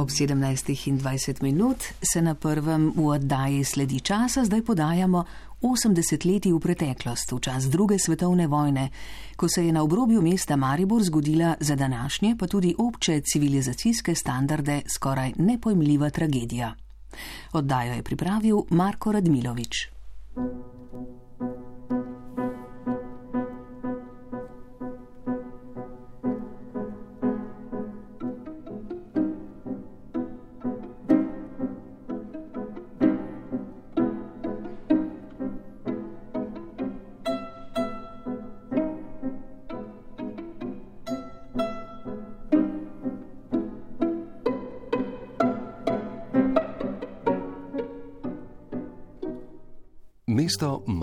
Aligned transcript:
Ob 0.00 0.08
17.20 0.08 1.42
minut 1.42 1.76
se 2.12 2.22
na 2.22 2.34
prvem 2.34 2.92
v 2.96 3.06
oddaji 3.06 3.64
sledi 3.64 4.00
časa, 4.00 4.44
zdaj 4.44 4.62
podajamo 4.62 5.24
80 5.60 6.24
leti 6.24 6.52
v 6.52 6.56
preteklost, 6.56 7.32
v 7.32 7.40
čas 7.40 7.68
druge 7.68 7.98
svetovne 7.98 8.46
vojne, 8.48 8.88
ko 9.36 9.44
se 9.48 9.66
je 9.66 9.72
na 9.72 9.82
obrobju 9.84 10.22
mesta 10.22 10.56
Maribor 10.56 11.04
zgodila 11.04 11.54
za 11.60 11.76
današnje, 11.76 12.36
pa 12.38 12.46
tudi 12.46 12.74
obče 12.78 13.20
civilizacijske 13.20 14.14
standarde 14.14 14.82
skoraj 14.88 15.32
nepojmljiva 15.36 16.10
tragedija. 16.10 16.74
Oddajo 17.52 17.92
je 17.92 18.02
pripravil 18.02 18.62
Marko 18.70 19.12
Radmilovič. 19.12 19.88
Mesto 20.36 21.19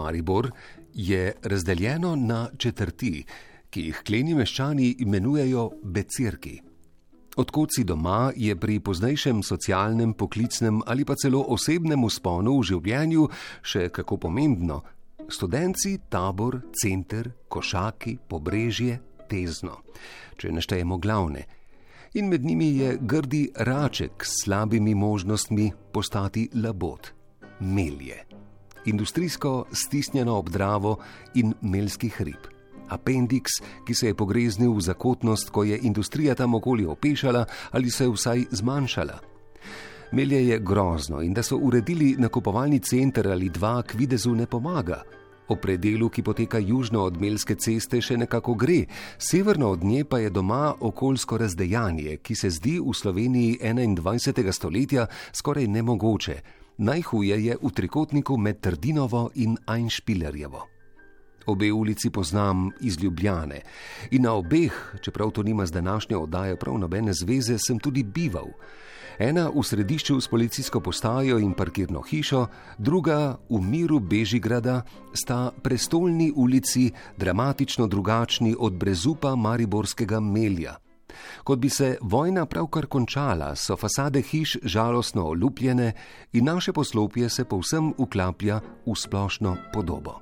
Maribor 0.07 0.51
je 0.93 1.33
razdeljeno 1.43 2.15
na 2.15 2.47
četrti, 2.57 3.25
ki 3.69 3.81
jih 3.89 4.01
kleni 4.07 4.35
meščani 4.35 4.95
imenujejo 5.03 5.65
becirki. 5.83 6.61
Odkot 7.37 7.75
si 7.75 7.83
doma 7.83 8.31
je 8.35 8.55
pri 8.55 8.79
poznejšem 8.79 9.43
socialnem, 9.43 10.13
poklicnem 10.13 10.79
ali 10.85 11.05
pa 11.05 11.17
celo 11.19 11.43
osebnem 11.53 12.07
usponu 12.07 12.55
v 12.59 12.69
življenju 12.69 13.27
še 13.61 13.89
kako 13.93 14.17
pomembno. 14.25 14.79
Študenci, 15.27 15.97
tabor, 16.09 16.61
center, 16.71 17.27
košaki, 17.51 18.15
pobrežje, 18.31 19.01
tezno, 19.27 19.81
če 20.39 20.55
neštejemo 20.55 21.01
glavne. 21.03 21.43
In 22.15 22.31
med 22.31 22.47
njimi 22.47 22.71
je 22.79 22.95
grdi 23.01 23.43
raček 23.59 24.23
s 24.23 24.45
slabimi 24.45 24.95
možnostmi 24.95 25.67
postati 25.91 26.47
labot, 26.55 27.11
melje 27.59 28.36
industrijsko 28.87 29.65
stisnjeno 29.71 30.37
obdravo 30.37 30.97
in 31.35 31.53
melski 31.61 32.09
hrib. 32.09 32.47
Apendiks, 32.89 33.51
ki 33.87 33.93
se 33.93 34.07
je 34.07 34.15
pogreznil 34.15 34.71
v 34.73 34.81
zakotnost, 34.81 35.49
ko 35.49 35.63
je 35.63 35.79
industrija 35.83 36.35
tam 36.35 36.55
okoli 36.55 36.85
opešala 36.85 37.45
ali 37.71 37.91
se 37.91 38.03
je 38.03 38.09
vsaj 38.09 38.45
zmanjšala. 38.51 39.19
Melje 40.11 40.47
je 40.47 40.59
grozno 40.59 41.21
in 41.21 41.33
da 41.33 41.43
so 41.43 41.57
uredili 41.57 42.15
nakupovalni 42.17 42.79
center 42.79 43.27
ali 43.27 43.49
dva, 43.49 43.81
k 43.83 43.93
videzu 43.93 44.35
ne 44.35 44.45
pomaga. 44.45 45.03
O 45.47 45.55
predelu, 45.55 46.09
ki 46.09 46.23
poteka 46.23 46.59
južno 46.59 47.03
od 47.03 47.21
Melske 47.21 47.55
ceste, 47.55 48.01
še 48.01 48.17
nekako 48.17 48.53
gre, 48.53 48.81
severno 49.17 49.69
od 49.71 49.83
nje 49.83 50.03
pa 50.03 50.19
je 50.19 50.29
doma 50.29 50.73
okoljsko 50.79 51.37
razdejanje, 51.37 52.17
ki 52.17 52.35
se 52.35 52.49
zdi 52.49 52.79
v 52.79 52.93
Sloveniji 52.93 53.59
21. 53.63 54.51
stoletja 54.51 55.07
skoraj 55.31 55.67
nemogoče. 55.67 56.56
Najhuje 56.77 57.45
je 57.45 57.57
v 57.57 57.69
trikotniku 57.73 58.37
med 58.37 58.61
Trdinovo 58.61 59.31
in 59.35 59.57
Einšpilerjevo. 59.65 60.61
Obe 61.47 61.71
ulici 61.73 62.09
poznam 62.09 62.69
iz 62.81 62.99
Ljubljane 63.01 63.61
in 64.11 64.21
na 64.21 64.33
obeh, 64.33 64.95
čeprav 65.01 65.31
to 65.31 65.43
nima 65.43 65.65
z 65.65 65.71
današnjo 65.71 66.19
oddajo 66.19 66.55
prav 66.55 66.77
nobene 66.77 67.13
zveze, 67.13 67.57
sem 67.57 67.79
tudi 67.79 68.03
bival. 68.03 68.47
Ena 69.19 69.49
v 69.49 69.63
središču 69.63 70.21
s 70.21 70.27
policijsko 70.27 70.79
postajo 70.79 71.39
in 71.39 71.53
parkirno 71.53 72.01
hišo, 72.01 72.45
druga 72.77 73.37
v 73.49 73.61
miru 73.61 73.99
Bežigrada, 73.99 74.81
sta 75.13 75.51
prestolni 75.63 76.31
ulici 76.35 76.91
dramatično 77.17 77.87
drugačni 77.87 78.55
od 78.59 78.73
brezupa 78.73 79.35
Mariborskega 79.35 80.19
Melja. 80.19 80.86
Kot 81.43 81.59
bi 81.59 81.69
se 81.69 81.97
vojna 82.01 82.45
pravkar 82.45 82.85
končala, 82.85 83.55
so 83.55 83.75
fasade 83.75 84.21
hiš 84.21 84.57
žalostno 84.63 85.25
olupljene 85.25 85.93
in 86.33 86.45
naše 86.45 86.73
poslopje 86.73 87.29
se 87.29 87.45
povsem 87.45 87.93
uklaplja 87.97 88.59
v 88.85 88.95
splošno 88.95 89.55
podobo. 89.73 90.21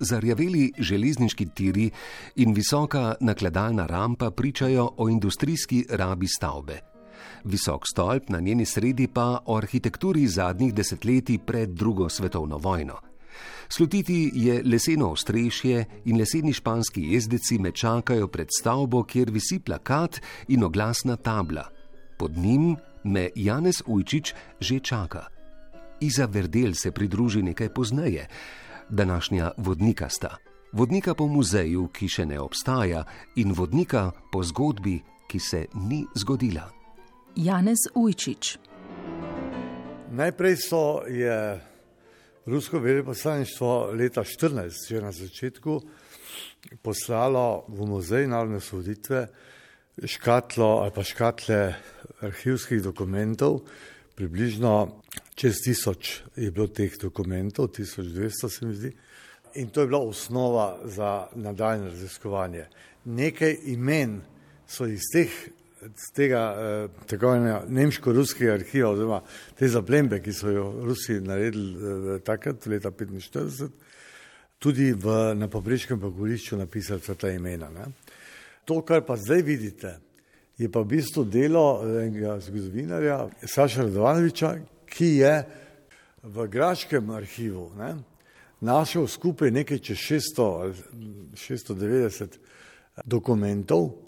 Zarjaveli 0.00 0.72
železniški 0.78 1.46
tiri 1.54 1.90
in 2.36 2.52
visoka 2.54 3.14
nakladalna 3.20 3.86
rampa 3.86 4.30
pričajo 4.30 4.90
o 4.96 5.08
industrijski 5.08 5.86
rabi 5.90 6.28
stavbe. 6.28 6.80
Visok 7.44 7.88
stolp 7.88 8.28
na 8.28 8.40
njeni 8.40 8.64
sredi 8.64 9.06
pa 9.06 9.38
o 9.46 9.56
arhitekturi 9.56 10.26
zadnjih 10.26 10.74
desetletij 10.74 11.38
pred 11.38 11.70
drugo 11.70 12.08
svetovno 12.08 12.58
vojno. 12.58 12.94
Slutiti 13.68 14.30
je 14.34 14.62
leseno 14.64 15.10
ostrešje 15.10 15.84
in 16.04 16.18
leseni 16.18 16.52
španski 16.52 17.02
jezdeci 17.12 17.58
me 17.58 17.72
čakajo 17.72 18.28
pred 18.28 18.48
stavbo, 18.58 19.02
kjer 19.02 19.30
visi 19.30 19.58
plakat 19.58 20.20
in 20.48 20.64
oglasna 20.64 21.16
tabla. 21.16 21.68
Pod 22.18 22.36
njim 22.36 22.76
me 23.04 23.30
Janez 23.34 23.82
Ujčič 23.86 24.34
že 24.60 24.78
čaka. 24.80 25.26
Iza 26.00 26.26
Verdel 26.26 26.74
se 26.74 26.90
pridruži 26.90 27.42
nekaj 27.42 27.68
pozneje, 27.68 28.28
današnja 28.88 29.50
vodnika 29.56 30.08
sta. 30.08 30.36
Vodnika 30.72 31.14
po 31.14 31.26
muzeju, 31.26 31.88
ki 31.88 32.08
še 32.08 32.26
ne 32.26 32.40
obstaja, 32.40 33.04
in 33.36 33.52
vodnika 33.52 34.10
po 34.32 34.42
zgodbi, 34.44 35.00
ki 35.28 35.38
se 35.40 35.66
ni 35.74 36.04
zgodila. 36.14 36.68
Janez 37.36 37.88
Ujčič. 37.94 38.58
Najprej 40.10 40.56
so 40.56 41.02
je 41.08 41.60
rusko 42.46 42.78
veleposlaništvo 42.78 43.90
leta 43.92 44.24
14, 44.24 44.88
že 44.88 45.00
na 45.00 45.12
začetku, 45.12 45.80
poslalo 46.82 47.64
v 47.68 47.86
muzej 47.86 48.26
narodne 48.26 48.60
soditve 48.60 49.26
škatlo 50.04 50.82
ali 50.82 50.92
pa 50.94 51.02
škatle 51.02 51.74
arhivskih 52.20 52.82
dokumentov, 52.82 53.64
približno 54.14 55.02
čez 55.34 55.60
tisoč 55.64 56.22
je 56.36 56.50
bilo 56.50 56.66
teh 56.66 56.92
dokumentov, 57.00 57.68
1200 57.68 58.48
se 58.48 58.66
mi 58.66 58.74
zdi, 58.74 58.92
in 59.54 59.68
to 59.68 59.80
je 59.80 59.86
bila 59.86 60.00
osnova 60.00 60.78
za 60.84 61.26
nadaljne 61.34 61.90
raziskovanje. 61.90 62.66
Nekaj 63.04 63.56
imen 63.64 64.20
so 64.68 64.86
iz 64.86 65.02
teh 65.12 65.30
z 65.96 66.12
tega 66.14 66.42
eh, 66.58 66.88
tako 67.06 67.34
imenega 67.36 67.64
nemško-ruskega 67.68 68.54
arhiva, 68.54 68.90
oziroma 68.90 69.20
te 69.58 69.68
zaplembe, 69.68 70.20
ki 70.22 70.32
so 70.32 70.50
jo 70.50 70.64
Rusi 70.84 71.20
naredili 71.20 71.74
eh, 71.74 72.18
takrat, 72.24 72.66
leta 72.66 72.90
1945, 72.90 73.68
tudi 74.58 74.92
v, 74.92 75.34
na 75.36 75.48
pobreškem 75.52 76.00
pogorišču 76.00 76.56
napisali 76.56 77.00
vsa 77.00 77.14
ta 77.14 77.30
imena. 77.30 77.70
Ne. 77.70 77.90
To, 78.64 78.80
kar 78.82 79.04
pa 79.06 79.16
zdaj 79.16 79.42
vidite, 79.46 79.96
je 80.58 80.70
pa 80.72 80.80
v 80.80 80.96
bistvu 80.96 81.26
delo 81.28 81.84
enega 81.84 82.38
zgodovinarja, 82.40 83.20
Saša 83.44 83.84
Radovanoviča, 83.84 84.56
ki 84.88 85.10
je 85.20 85.34
v 86.22 86.46
Graškem 86.48 87.10
arhivu 87.10 87.68
ne, 87.78 87.94
našel 88.60 89.06
skupaj 89.06 89.52
nekaj 89.52 89.78
čez 89.84 90.00
600, 90.08 90.72
690 91.36 92.38
dokumentov, 93.04 94.05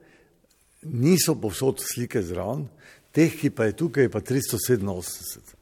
niso 0.93 1.35
povsod 1.41 1.83
slike 1.83 2.23
zraven, 2.23 2.67
teh, 3.13 3.33
ki 3.35 3.51
pa 3.51 3.69
je 3.69 3.77
tukaj, 3.77 4.07
je 4.07 4.13
pa 4.13 4.21
387. 4.21 5.55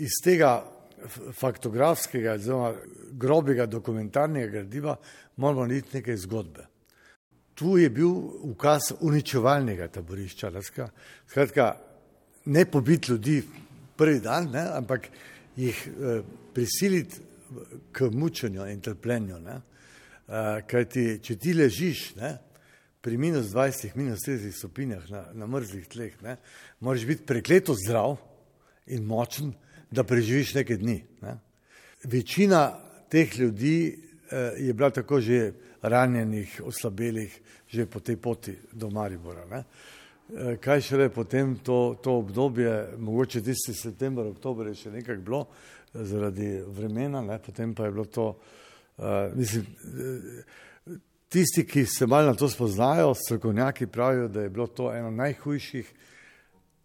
Iz 0.00 0.20
tega 0.24 0.60
faktografskega, 1.32 2.36
zelo 2.38 2.74
grobega 3.12 3.66
dokumentarnega 3.66 4.52
gradiva 4.52 4.96
moramo 5.36 5.66
narediti 5.66 5.96
nekaj 5.96 6.16
zgodbe. 6.16 6.66
Tu 7.54 7.78
je 7.78 7.90
bil 7.90 8.12
ukaz 8.52 8.92
uničevalnega 9.00 9.88
taborišča, 9.88 10.52
skratka, 11.28 11.74
ne 12.44 12.64
pobiti 12.64 13.12
ljudi 13.12 13.42
prvi 13.96 14.20
dan, 14.20 14.48
ne, 14.52 14.64
ampak 14.76 15.08
jih 15.56 15.88
eh, 15.88 16.22
prisiliti 16.54 17.16
k 17.92 18.08
mučenju 18.12 18.66
in 18.66 18.80
trpljenju. 18.80 19.38
Ne. 19.38 19.60
Eh, 20.28 20.62
kajti, 20.66 21.18
če 21.22 21.36
ti 21.36 21.54
ležiš, 21.54 22.04
ne, 22.16 22.36
pri 23.00 23.16
minus 23.16 23.46
20, 23.54 23.96
minus 23.96 24.26
30 24.26 24.52
stopinjah 24.52 25.10
na, 25.10 25.24
na 25.32 25.46
mrzlih 25.46 25.88
tleh, 25.88 26.16
ne, 26.22 26.36
moraš 26.80 27.06
biti 27.08 27.26
prekleto 27.26 27.74
zdrav 27.74 28.16
in 28.86 29.04
močen, 29.04 29.52
da 29.90 30.04
preživiš 30.04 30.54
nekaj 30.54 30.76
dni. 30.76 30.98
Ne. 31.22 31.38
Večina 32.04 32.78
teh 33.10 33.38
ljudi 33.38 33.98
eh, 34.30 34.52
je 34.58 34.72
bila 34.72 34.90
tako 34.90 35.20
že 35.20 35.52
ranjenih, 35.82 36.60
oslabelih, 36.64 37.40
že 37.68 37.86
po 37.86 38.00
tej 38.00 38.16
poti 38.16 38.54
do 38.72 38.90
Maribora. 38.90 39.46
Ne. 39.50 39.64
Eh, 40.36 40.56
kaj 40.56 40.80
šele 40.80 41.08
potem 41.08 41.56
to, 41.56 41.98
to 42.02 42.18
obdobje, 42.22 42.88
mogoče 42.98 43.42
tisti 43.42 43.74
september, 43.74 44.26
oktober 44.26 44.66
je 44.70 44.74
še 44.74 44.90
nekako 44.90 45.22
bilo 45.22 45.40
eh, 45.46 46.04
zaradi 46.04 46.60
vremena, 46.66 47.22
ne, 47.22 47.38
potem 47.38 47.74
pa 47.74 47.88
je 47.88 47.90
bilo 47.90 48.04
to, 48.04 48.28
uh, 48.98 49.04
mislim, 49.34 49.66
tisti, 51.30 51.64
ki 51.66 51.86
se 51.86 52.06
malo 52.06 52.26
na 52.26 52.34
to 52.34 52.48
spoznajo, 52.48 53.14
strokovnjaki 53.14 53.86
pravijo, 53.86 54.28
da 54.28 54.40
je 54.40 54.50
bilo 54.50 54.66
to 54.66 54.94
eno 54.94 55.10
najhujših 55.10 55.92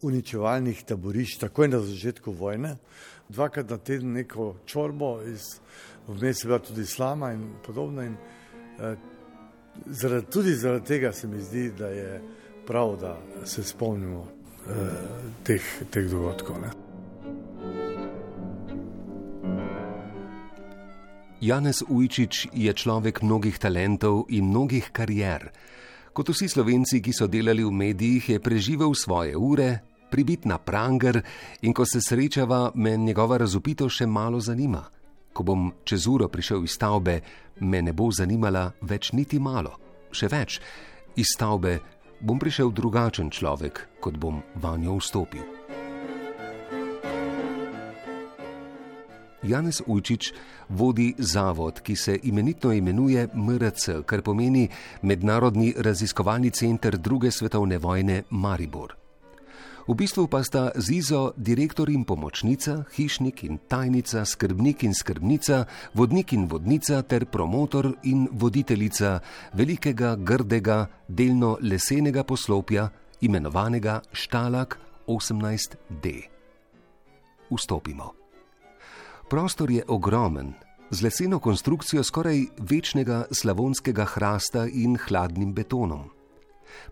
uničevalnih 0.02 0.84
taborišč, 0.86 1.40
takoj 1.40 1.68
na 1.68 1.80
začetku 1.80 2.32
vojne. 2.32 2.76
Dvakrat 3.30 3.70
na 3.70 3.78
teden 3.78 4.14
neko 4.14 4.56
čorbo, 4.66 5.18
vmes 6.08 6.44
je 6.44 6.48
bila 6.48 6.60
tudi 6.60 6.86
slama 6.86 7.34
in 7.34 7.50
podobno. 7.66 8.04
In, 8.04 8.16
eh, 8.80 8.96
zaradi, 9.86 10.26
tudi 10.32 10.54
zaradi 10.54 10.86
tega 10.86 11.14
se 11.14 11.28
mi 11.28 11.42
zdi, 11.42 11.72
da 11.78 11.88
je 11.88 12.22
prav, 12.68 12.98
da 13.02 13.18
se 13.46 13.64
spomnimo 13.64 14.28
eh, 14.70 14.74
teh, 15.44 15.62
teh 15.90 16.10
dogodkov. 16.10 16.62
Ne. 16.62 16.85
Janez 21.42 21.84
Ujčič 21.84 22.48
je 22.56 22.72
človek 22.72 23.20
mnogih 23.20 23.60
talentov 23.60 24.32
in 24.32 24.48
mnogih 24.48 24.88
karier. 24.96 25.52
Kot 26.16 26.32
vsi 26.32 26.48
slovenci, 26.48 27.04
ki 27.04 27.12
so 27.12 27.28
delali 27.28 27.60
v 27.60 27.76
medijih, 27.76 28.30
je 28.30 28.40
preživel 28.40 28.96
svoje 28.96 29.36
ure, 29.36 29.84
pribit 30.08 30.46
na 30.48 30.56
pranger 30.58 31.20
in 31.62 31.74
ko 31.76 31.84
se 31.84 32.00
srečava, 32.00 32.72
me 32.76 32.96
njegova 32.98 33.38
razupito 33.38 33.90
še 33.90 34.08
malo 34.08 34.40
zanima. 34.40 34.86
Ko 35.36 35.44
bom 35.44 35.74
čez 35.84 36.08
uro 36.08 36.32
prišel 36.32 36.64
iz 36.64 36.80
stavbe, 36.80 37.20
me 37.60 37.82
ne 37.82 37.92
bo 37.92 38.08
zanimala 38.16 38.72
več 38.82 39.12
niti 39.12 39.40
malo. 39.40 39.76
Še 40.16 40.32
več, 40.32 40.62
iz 41.20 41.36
stavbe 41.36 41.80
bom 42.24 42.40
prišel 42.40 42.72
drugačen 42.72 43.28
človek, 43.28 44.00
kot 44.00 44.16
bom 44.16 44.40
vanjo 44.56 44.96
vstopil. 45.04 45.65
Janez 49.46 49.82
Ujčič 49.86 50.34
vodi 50.70 51.14
zavod, 51.18 51.80
ki 51.82 51.96
se 51.96 52.20
imenitno 52.24 52.74
imenuje 52.74 53.28
MRC, 53.34 54.02
kar 54.06 54.22
pomeni 54.22 54.68
Mednarodni 55.02 55.74
raziskovalni 55.78 56.50
center 56.52 56.98
druge 56.98 57.32
svetovne 57.32 57.78
vojne 57.78 58.24
Maribor. 58.30 58.96
V 59.86 59.94
bistvu 59.94 60.26
pa 60.26 60.42
sta 60.42 60.74
Zizo 60.82 61.38
direktor 61.38 61.94
in 61.94 62.10
pomočnica, 62.10 62.90
hišnik 62.90 63.44
in 63.46 63.60
tajnica, 63.70 64.26
skrbnik 64.26 64.82
in 64.84 64.98
skrbnica, 64.98 65.66
vodnik 65.94 66.34
in 66.34 66.50
vodnica 66.50 67.04
ter 67.06 67.30
promotor 67.30 67.94
in 68.04 68.26
voditeljica 68.32 69.20
velikega, 69.54 70.16
grdega, 70.18 70.90
delno 71.08 71.58
lesenega 71.62 72.26
poslopja, 72.26 72.90
imenovanega 73.22 74.02
Štalak 74.10 74.80
18D. 75.06 76.34
Vstopimo. 77.54 78.25
Prostor 79.30 79.72
je 79.72 79.84
ogromen, 79.88 80.54
z 80.90 81.02
leseno 81.02 81.40
konstrukcijo 81.40 82.04
skoraj 82.04 82.46
večnega 82.58 83.26
slavonskega 83.32 84.06
hrasta 84.06 84.68
in 84.74 84.98
hladnim 84.98 85.54
betonom. 85.54 86.10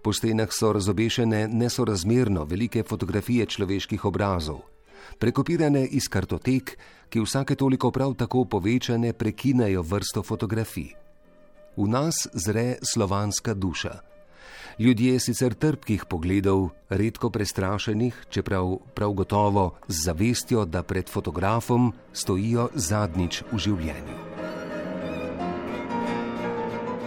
Po 0.01 0.13
stenah 0.13 0.49
so 0.51 0.73
razobešene 0.73 1.47
nesorazmerno 1.47 2.43
velike 2.43 2.83
fotografije 2.83 3.45
človeških 3.45 4.05
obrazov, 4.05 4.59
prekopirane 5.19 5.85
iz 5.85 6.09
kartotek, 6.09 6.77
ki 7.09 7.21
vsake 7.21 7.55
toliko 7.55 7.91
prav 7.91 8.13
tako 8.13 8.45
povečane 8.45 9.13
prekinejo 9.13 9.81
vrsto 9.81 10.23
fotografij. 10.23 10.89
V 11.77 11.87
nas 11.87 12.27
zre 12.33 12.77
slovanska 12.81 13.53
duša. 13.53 14.12
Ljudje 14.79 15.19
sicer 15.19 15.53
trpkih 15.53 16.05
pogledov, 16.09 16.69
redko 16.89 17.29
prestrašenih, 17.29 18.15
čeprav 18.29 18.77
prav 18.95 19.11
gotovo 19.13 19.75
z 19.87 20.03
zavestjo, 20.03 20.65
da 20.65 20.83
pred 20.83 21.09
fotografom 21.09 21.91
stojijo 22.13 22.69
zadnjič 22.73 23.43
v 23.51 23.57
življenju. 23.57 24.15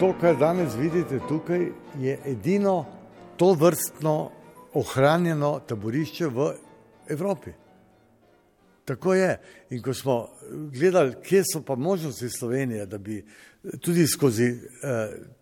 To, 0.01 0.13
kar 0.21 0.39
danes 0.39 0.77
vidite 0.79 1.19
tukaj, 1.29 1.67
je 1.99 2.19
edino 2.25 2.85
to 3.37 3.53
vrstno 3.59 4.31
ohranjeno 4.75 5.59
taborišče 5.67 6.27
v 6.27 6.51
Evropi. 7.11 7.51
Tako 8.85 9.15
je. 9.15 9.41
In 9.71 9.83
ko 9.83 9.95
smo 9.95 10.29
gledali, 10.71 11.17
kje 11.23 11.43
so 11.53 11.65
pa 11.67 11.75
možnosti 11.75 12.31
Slovenije, 12.31 12.87
da 12.87 12.99
bi 12.99 13.25
tudi 13.81 14.07
skozi 14.07 14.47
eh, 14.47 14.59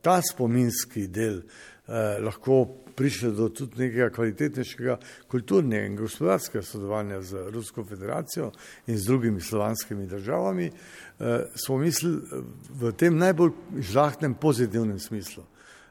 ta 0.00 0.22
spominski 0.22 1.06
del 1.08 1.38
eh, 1.38 1.73
lahko 2.20 2.84
prišli 2.94 3.32
do 3.32 3.48
tudi 3.48 3.78
nekega 3.78 4.10
kvalitetnejšega 4.14 4.98
kulturnega 5.28 5.86
in 5.86 5.96
gospodarskega 5.96 6.62
sodelovanja 6.62 7.20
z 7.22 7.46
Rusko 7.52 7.84
federacijo 7.84 8.50
in 8.86 8.98
z 8.98 9.06
drugimi 9.06 9.40
slovanskimi 9.40 10.06
državami, 10.06 10.66
eh, 10.66 11.46
smo 11.54 11.78
mislili 11.78 12.22
v 12.70 12.92
tem 12.92 13.18
najbolj 13.18 13.52
žlahnem 13.78 14.34
pozitivnem 14.34 14.98
smislu. 14.98 15.44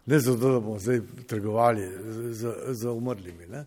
Ne 0.06 0.20
zato, 0.20 0.52
da 0.52 0.60
bomo 0.60 0.80
zdaj 0.80 1.02
trgovali 1.28 1.90
z, 2.32 2.56
z 2.68 2.90
umrlimi. 2.90 3.48
Ne? 3.48 3.66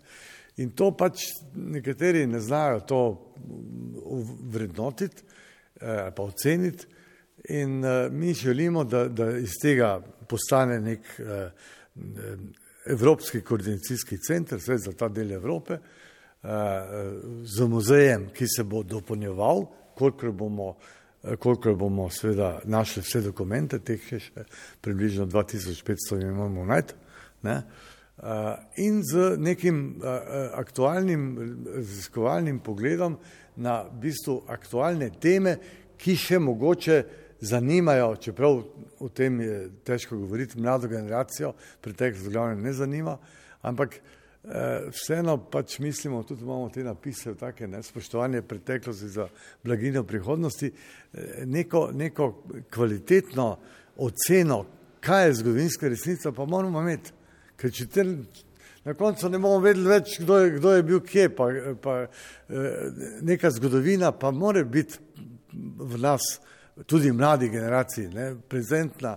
In 0.56 0.70
to 0.70 0.90
pač 0.96 1.22
nekateri 1.54 2.26
ne 2.26 2.40
znajo 2.40 2.80
to 2.80 3.00
vrednotiti 4.52 5.22
ali 5.80 6.12
pa 6.16 6.22
oceniti. 6.22 6.86
In 7.48 7.84
uh, 7.84 8.12
mi 8.12 8.34
želimo, 8.34 8.84
da, 8.84 9.08
da 9.08 9.36
iz 9.38 9.52
tega 9.62 10.00
postane 10.28 10.80
nek 10.80 11.00
uh, 11.18 11.52
Evropski 12.86 13.40
koordinacijski 13.40 14.18
center, 14.18 14.58
zdaj 14.58 14.78
za 14.78 14.92
ta 14.92 15.08
del 15.08 15.32
Evrope, 15.32 15.78
uh, 15.78 16.50
z 17.44 17.66
muzejem, 17.66 18.28
ki 18.34 18.46
se 18.48 18.64
bo 18.64 18.82
dopolnjeval, 18.82 19.66
kolikor 19.98 20.32
bomo, 20.32 20.76
kolikor 21.38 21.74
bomo 21.76 22.10
seveda 22.10 22.60
našli 22.64 23.02
vse 23.02 23.20
dokumente, 23.24 23.78
teh 23.78 24.12
je 24.12 24.20
še 24.20 24.44
približno 24.80 25.26
2500 25.26 26.22
imamo 26.22 26.64
najti. 26.64 26.94
Ne? 27.42 27.62
Uh, 28.16 28.54
in 28.76 29.02
z 29.04 29.34
nekim 29.38 30.00
aktualnim 30.54 31.26
raziskovalnim 31.74 32.60
pogledom 32.64 33.18
na 33.56 33.82
v 33.82 34.06
bistvu 34.06 34.42
aktualne 34.48 35.10
teme, 35.20 35.58
ki 35.96 36.16
še 36.16 36.38
mogoče 36.38 37.02
zanimajo, 37.40 38.16
čeprav 38.16 38.62
o 38.98 39.08
tem 39.08 39.40
je 39.40 39.70
težko 39.84 40.18
govoriti, 40.18 40.60
mlado 40.60 40.88
generacijo, 40.88 41.52
preteklost 41.80 42.28
glavno 42.28 42.54
ne 42.62 42.72
zanima, 42.72 43.18
ampak 43.62 43.94
eh, 43.94 44.88
vseeno 44.90 45.36
pač 45.50 45.78
mislimo, 45.78 46.22
tudi 46.22 46.42
imamo 46.42 46.68
te 46.70 46.84
napise, 46.84 47.34
take 47.34 47.68
ne, 47.68 47.82
spoštovanje 47.82 48.42
preteklosti 48.42 49.08
za 49.08 49.28
blaginjo 49.64 50.04
prihodnosti, 50.04 50.72
eh, 50.72 51.44
neko, 51.46 51.90
neko 51.92 52.32
kvalitetno 52.70 53.56
oceno, 53.96 54.64
kaj 55.00 55.26
je 55.26 55.34
zgodovinska 55.34 55.88
resnica, 55.88 56.32
pa 56.32 56.44
moramo 56.44 56.80
imeti. 56.80 57.12
Ker 57.56 57.72
če 57.72 57.86
te 57.88 58.04
na 58.84 58.94
koncu 58.94 59.28
ne 59.28 59.38
bomo 59.38 59.58
vedeli 59.58 59.88
več, 59.88 60.18
kdo 60.22 60.38
je, 60.38 60.50
kdo 60.58 60.72
je 60.76 60.82
bil 60.86 61.00
kje, 61.02 61.28
pa, 61.34 61.46
pa 61.82 61.94
eh, 62.04 62.90
neka 63.26 63.50
zgodovina 63.50 64.12
pa 64.12 64.30
mora 64.30 64.62
biti 64.64 65.00
v 65.52 65.98
nas 65.98 66.36
tudi 66.86 67.12
mladi 67.12 67.48
generaciji, 67.48 68.08
ne, 68.08 68.34
prezentna, 68.48 69.16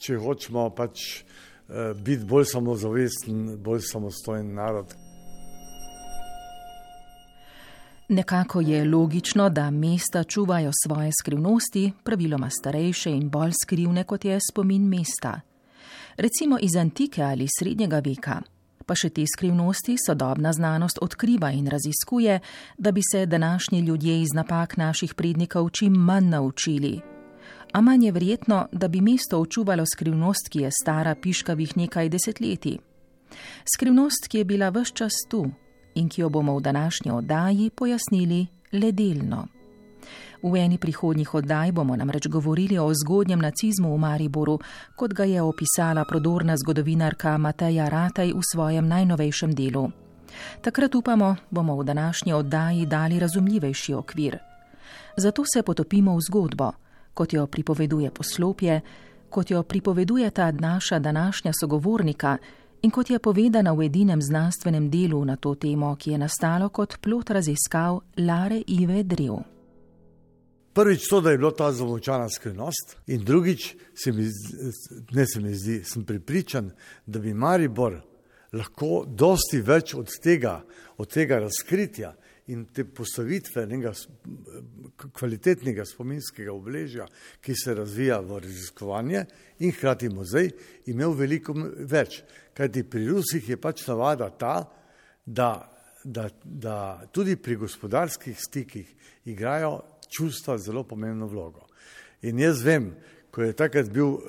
če 0.00 0.16
hočemo 0.16 0.70
pač 0.76 1.06
uh, 1.20 1.92
biti 1.96 2.24
bolj 2.24 2.46
samozavesten, 2.52 3.56
bolj 3.62 3.82
samostojen 3.90 4.54
narod. 4.54 4.94
Nekako 8.10 8.60
je 8.60 8.84
logično, 8.84 9.48
da 9.50 9.70
mesta 9.70 10.24
čuvajo 10.24 10.70
svoje 10.84 11.10
skrivnosti, 11.20 11.92
praviloma 12.02 12.50
starejše 12.50 13.10
in 13.10 13.28
bolj 13.30 13.52
skrivne, 13.64 14.04
kot 14.04 14.24
je 14.24 14.38
spomin 14.50 14.88
mesta. 14.88 15.40
Recimo 16.16 16.58
iz 16.60 16.76
antike 16.76 17.22
ali 17.22 17.46
srednjega 17.58 18.02
veka. 18.04 18.40
Pa 18.90 18.96
še 18.98 19.12
te 19.14 19.22
skrivnosti 19.22 19.94
sodobna 20.02 20.50
znanost 20.50 20.98
odkriva 20.98 21.52
in 21.54 21.68
raziskuje, 21.70 22.40
da 22.74 22.90
bi 22.90 23.04
se 23.06 23.26
današnji 23.26 23.80
ljudje 23.86 24.16
iz 24.22 24.32
napak 24.34 24.74
naših 24.76 25.14
prednikov 25.14 25.68
čim 25.70 25.92
manj 25.92 26.26
naučili. 26.32 26.98
A 27.72 27.80
manj 27.80 28.06
je 28.06 28.12
verjetno, 28.12 28.66
da 28.72 28.88
bi 28.88 29.00
mesto 29.00 29.38
očuvalo 29.38 29.84
skrivnost, 29.86 30.50
ki 30.50 30.64
je 30.64 30.70
stara 30.82 31.14
piškavih 31.14 31.76
nekaj 31.76 32.10
desetletij. 32.10 32.80
Skrivnost, 33.74 34.26
ki 34.26 34.42
je 34.42 34.44
bila 34.44 34.72
vse 34.74 34.94
čas 34.94 35.22
tu 35.30 35.46
in 35.94 36.08
ki 36.08 36.20
jo 36.20 36.28
bomo 36.28 36.58
v 36.58 36.66
današnji 36.66 37.14
oddaji 37.14 37.70
pojasnili 37.70 38.46
le 38.72 38.92
delno. 38.92 39.59
V 40.42 40.56
eni 40.56 40.78
prihodnjih 40.78 41.34
oddaj 41.34 41.72
bomo 41.72 41.96
namreč 41.96 42.28
govorili 42.28 42.78
o 42.78 42.88
zgodnjem 42.94 43.40
nacizmu 43.40 43.94
v 43.94 43.98
Mariboru, 43.98 44.58
kot 44.96 45.12
ga 45.12 45.24
je 45.24 45.42
opisala 45.42 46.04
prodorna 46.04 46.56
zgodovinarka 46.56 47.38
Mateja 47.38 47.88
Rataj 47.88 48.32
v 48.32 48.40
svojem 48.52 48.88
najnovejšem 48.88 49.54
delu. 49.54 49.90
Takrat 50.60 50.94
upamo, 50.94 51.36
bomo 51.50 51.76
v 51.76 51.84
današnji 51.84 52.32
oddaji 52.32 52.86
dali 52.86 53.18
razumljivejši 53.18 53.94
okvir. 53.94 54.38
Zato 55.16 55.44
se 55.54 55.62
potopimo 55.62 56.16
v 56.16 56.20
zgodbo 56.20 56.72
kot 57.14 57.32
jo 57.32 57.46
pripoveduje 57.46 58.10
poslopje, 58.10 58.80
kot 59.30 59.50
jo 59.50 59.62
pripoveduje 59.62 60.30
ta 60.30 60.50
naša 60.50 60.98
današnja 60.98 61.52
sogovornika 61.60 62.38
in 62.82 62.90
kot 62.90 63.10
je 63.10 63.18
povedana 63.18 63.72
v 63.72 63.82
edinem 63.82 64.22
znanstvenem 64.22 64.90
delu 64.90 65.24
na 65.24 65.36
to 65.36 65.54
temo, 65.54 65.96
ki 65.96 66.10
je 66.10 66.18
nastalo 66.18 66.68
kot 66.68 66.96
plot 67.00 67.30
raziskav 67.30 68.00
Lare 68.16 68.62
Ive 68.66 69.02
Drev. 69.02 69.59
Prvič 70.72 71.08
to, 71.08 71.20
da 71.20 71.30
je 71.30 71.38
bila 71.38 71.50
ta 71.50 71.72
zamočana 71.72 72.28
skrivnost 72.28 72.96
in 73.06 73.24
drugič, 73.24 73.74
se 73.94 74.12
mi, 74.12 74.28
ne 75.12 75.26
se 75.26 75.40
mi 75.40 75.54
zdi, 75.54 75.80
sem 75.84 76.04
pripričan, 76.06 76.70
da 77.06 77.18
bi 77.18 77.34
Maribor 77.34 77.98
lahko 78.52 79.04
dosti 79.06 79.60
več 79.66 79.94
od 79.94 80.10
tega, 80.22 80.60
od 80.98 81.10
tega 81.10 81.40
razkritja 81.42 82.12
in 82.50 82.64
te 82.74 82.84
postavitve 82.84 83.66
nekega 83.66 83.92
kvalitetnega 85.14 85.84
spominskega 85.86 86.52
obležja, 86.52 87.06
ki 87.40 87.54
se 87.54 87.74
razvija 87.74 88.20
v 88.26 88.40
raziskovanje 88.42 89.24
in 89.58 89.74
hkrati 89.74 90.10
muzej, 90.10 90.50
imel 90.90 91.14
veliko 91.18 91.54
več. 91.86 92.22
Kajti 92.54 92.84
pri 92.90 93.06
Rusih 93.10 93.48
je 93.48 93.58
pač 93.60 93.86
navada 93.86 94.30
ta, 94.30 94.56
da, 95.24 95.52
da, 96.04 96.26
da 96.42 96.76
tudi 97.12 97.36
pri 97.36 97.56
gospodarskih 97.60 98.38
stikih 98.38 98.90
igrajo 99.30 99.78
čustva 100.10 100.58
zelo 100.58 100.84
pomembno 100.84 101.26
vlogo. 101.26 101.66
In 102.22 102.38
jaz 102.38 102.64
vem, 102.64 102.90
ko 103.30 103.42
je 103.42 103.56
takrat 103.56 103.90
bil 103.90 104.06
uh, 104.06 104.20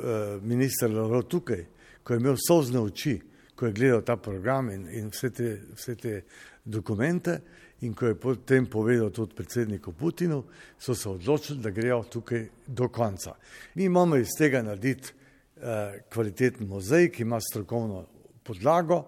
minister 0.41 0.91
Lavrov 0.91 1.25
tukaj, 1.27 1.65
ko 2.03 2.13
je 2.13 2.21
imel 2.21 2.37
solzne 2.39 2.79
oči, 2.79 3.17
ko 3.55 3.65
je 3.65 3.73
gledal 3.73 4.01
ta 4.05 4.15
program 4.17 4.69
in, 4.69 4.87
in 4.89 5.09
vse, 5.09 5.29
te, 5.29 5.49
vse 5.75 5.95
te 5.95 6.21
dokumente 6.63 7.41
in 7.81 7.93
ko 7.93 8.05
je 8.05 8.15
potem 8.15 8.65
povedal 8.69 9.09
tudi 9.09 9.35
predsedniku 9.35 9.93
Putinu, 9.93 10.43
so 10.79 10.95
se 10.95 11.09
odločili, 11.09 11.59
da 11.61 11.69
grejo 11.69 12.03
tukaj 12.03 12.45
do 12.67 12.87
konca. 12.89 13.33
Mi 13.75 13.83
imamo 13.83 14.17
iz 14.17 14.33
tega 14.37 14.61
narediti 14.61 15.09
eh, 15.57 16.01
kvaliteten 16.13 16.67
muzej, 16.67 17.09
ki 17.09 17.23
ima 17.23 17.39
strokovno 17.41 18.05
podlago, 18.43 19.03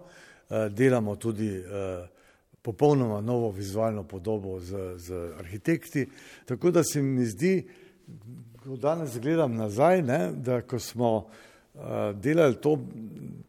eh, 0.49 0.69
delamo 0.69 1.15
tudi 1.15 1.49
eh, 1.49 2.07
popolnoma 2.63 3.21
novo 3.21 3.51
vizualno 3.51 4.03
podobo 4.03 4.59
z, 4.59 4.97
z 4.97 5.13
arhitekti, 5.39 6.07
tako 6.45 6.71
da 6.71 6.83
se 6.83 7.01
mi 7.01 7.25
zdi, 7.25 7.67
ko 8.63 8.77
danes 8.79 9.19
gledam 9.19 9.55
nazaj, 9.55 10.01
ne, 10.01 10.31
da 10.31 10.61
ko 10.61 10.79
smo 10.79 11.15
uh, 11.17 11.81
delali 12.15 12.55
to 12.55 12.77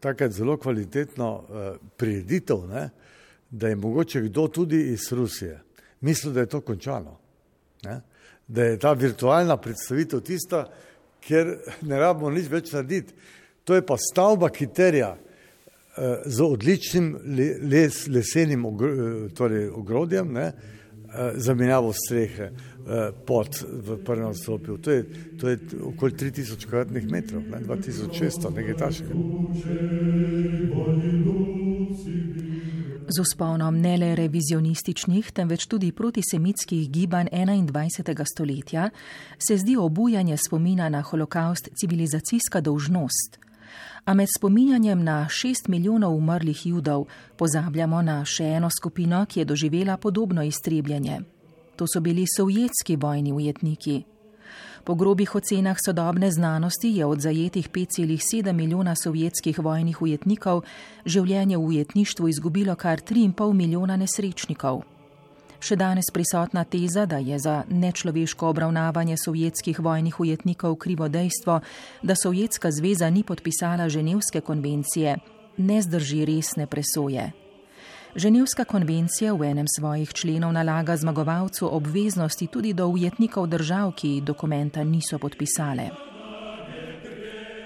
takrat 0.01 0.33
zelo 0.33 0.57
kvalitetno 0.57 1.31
uh, 1.35 1.77
prireditev, 1.97 2.67
ne, 2.69 2.89
da 3.51 3.69
je 3.69 3.77
mogoče 3.77 4.23
kdo 4.29 4.49
tudi 4.49 4.81
iz 4.93 5.13
Rusije 5.13 5.61
mislil, 6.01 6.33
da 6.33 6.41
je 6.41 6.47
to 6.47 6.61
končano. 6.61 7.17
Ne, 7.85 8.01
da 8.49 8.65
je 8.65 8.79
ta 8.79 8.93
virtualna 8.93 9.57
predstavitev 9.57 10.21
tista, 10.21 10.67
kjer 11.21 11.55
ne 11.83 11.99
rabimo 11.99 12.31
nič 12.31 12.51
več 12.53 12.73
narediti. 12.73 13.15
To 13.65 13.75
je 13.75 13.85
pa 13.87 13.97
stavba, 13.97 14.51
ki 14.53 14.67
terja 14.67 15.15
z 16.27 16.41
odličnim 16.43 17.13
les, 17.63 18.07
lesenim 18.09 18.65
ogr, 18.67 18.95
torej 19.35 19.69
ogrodjem, 19.71 20.33
ne, 20.33 20.49
uh, 20.51 21.37
zamenjavo 21.39 21.93
strehe, 21.95 22.51
Eh, 22.85 23.13
pod 23.27 23.65
v 23.65 23.97
prvem 24.05 24.29
odstopju. 24.29 24.77
To 24.79 24.91
je, 24.91 25.05
to 25.41 25.49
je 25.49 25.59
okoli 25.83 26.13
3000 26.13 26.69
kvadratnih 26.69 27.09
metrov, 27.09 27.43
ne, 27.49 27.61
2600, 27.65 28.53
nekaj 28.53 28.77
tašega. 28.77 29.15
Z 33.09 33.21
usponom 33.21 33.81
ne 33.81 33.97
le 33.97 34.13
revizionističnih, 34.15 35.33
temveč 35.33 35.65
tudi 35.65 35.93
protisemitskih 35.97 36.91
gibanj 36.91 37.33
21. 37.33 38.25
stoletja 38.29 38.91
se 39.39 39.57
zdi 39.57 39.77
obujanje 39.81 40.37
spomina 40.37 40.89
na 40.89 41.01
holokaust 41.03 41.69
civilizacijska 41.73 42.61
dolžnost. 42.61 43.44
A 44.05 44.15
med 44.15 44.29
spominjanjem 44.37 45.05
na 45.05 45.29
šest 45.29 45.69
milijonov 45.69 46.17
umrlih 46.17 46.67
judov 46.67 47.07
pozabljamo 47.37 48.03
na 48.03 48.19
še 48.25 48.45
eno 48.59 48.69
skupino, 48.71 49.25
ki 49.27 49.41
je 49.41 49.45
doživela 49.45 49.97
podobno 49.97 50.43
iztrebljanje. 50.45 51.21
To 51.77 51.87
so 51.89 52.01
bili 52.01 52.27
sovjetski 52.37 52.97
vojni 52.97 53.33
ujetniki. 53.33 54.03
Po 54.85 54.95
grobih 54.95 55.35
ocenah 55.35 55.77
sodobne 55.87 56.31
znanosti 56.31 56.89
je 56.89 57.07
od 57.07 57.21
zajetih 57.21 57.71
5,7 57.71 58.53
milijona 58.53 58.95
sovjetskih 58.95 59.59
vojnih 59.59 60.03
ujetnikov 60.03 60.63
življenje 61.07 61.57
v 61.57 61.65
ujetništvu 61.65 62.29
izgubilo 62.29 62.77
kar 62.77 63.01
3,5 63.01 63.53
milijona 63.53 63.97
nesrečnikov. 63.97 64.83
Še 65.65 65.79
danes 65.81 66.11
prisotna 66.13 66.67
teza, 66.69 67.07
da 67.09 67.17
je 67.25 67.39
za 67.41 67.63
nečloveško 67.71 68.51
obravnavanje 68.53 69.17
sovjetskih 69.17 69.79
vojnih 69.81 70.21
ujetnikov 70.21 70.75
krivo 70.77 71.09
dejstvo, 71.09 71.61
da 72.03 72.17
Sovjetska 72.17 72.69
zveza 72.71 73.09
ni 73.11 73.23
podpisala 73.25 73.89
Ženevske 73.89 74.41
konvencije, 74.45 75.17
ne 75.57 75.83
zdrži 75.83 76.25
resne 76.29 76.67
presoje. 76.67 77.31
Ženevska 78.15 78.65
konvencija 78.65 79.33
v 79.33 79.49
enem 79.55 79.69
svojih 79.69 80.13
členov 80.13 80.53
nalaga 80.53 80.97
zmagovalcu 80.97 81.73
obveznosti 81.73 82.47
tudi 82.47 82.75
do 82.77 82.87
ujetnikov 82.93 83.47
držav, 83.47 83.97
ki 83.97 84.21
dokumenta 84.21 84.85
niso 84.85 85.19
podpisale. 85.19 86.14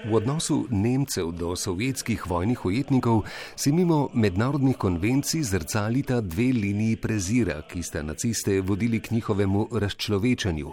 V 0.05 0.15
odnosu 0.15 0.63
Nemcev 0.71 1.35
do 1.35 1.55
sovjetskih 1.55 2.23
vojnih 2.23 2.65
ujetnikov 2.65 3.27
si 3.55 3.71
mimo 3.75 4.07
mednarodnih 4.13 4.77
konvencij 4.79 5.43
zrcalita 5.43 6.21
dve 6.21 6.55
liniji 6.55 6.95
prezira, 6.95 7.61
ki 7.67 7.83
sta 7.83 8.03
naciste 8.03 8.61
vodili 8.61 8.99
k 8.99 9.11
njihovemu 9.11 9.67
razčlovečanju. 9.71 10.71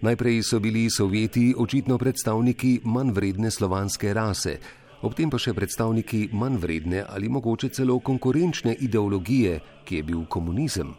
Najprej 0.00 0.42
so 0.42 0.58
bili 0.58 0.90
sovjeti 0.90 1.54
očitno 1.58 1.98
predstavniki 1.98 2.80
manj 2.84 3.10
vredne 3.14 3.50
slovanske 3.50 4.14
rase, 4.14 4.58
ob 5.02 5.14
tem 5.14 5.30
pa 5.30 5.38
še 5.38 5.54
predstavniki 5.54 6.28
manj 6.32 6.58
vredne 6.58 7.06
ali 7.08 7.30
mogoče 7.30 7.68
celo 7.68 8.00
konkurenčne 8.00 8.74
ideologije, 8.74 9.60
ki 9.84 9.96
je 9.96 10.02
bil 10.02 10.26
komunizem. 10.26 10.94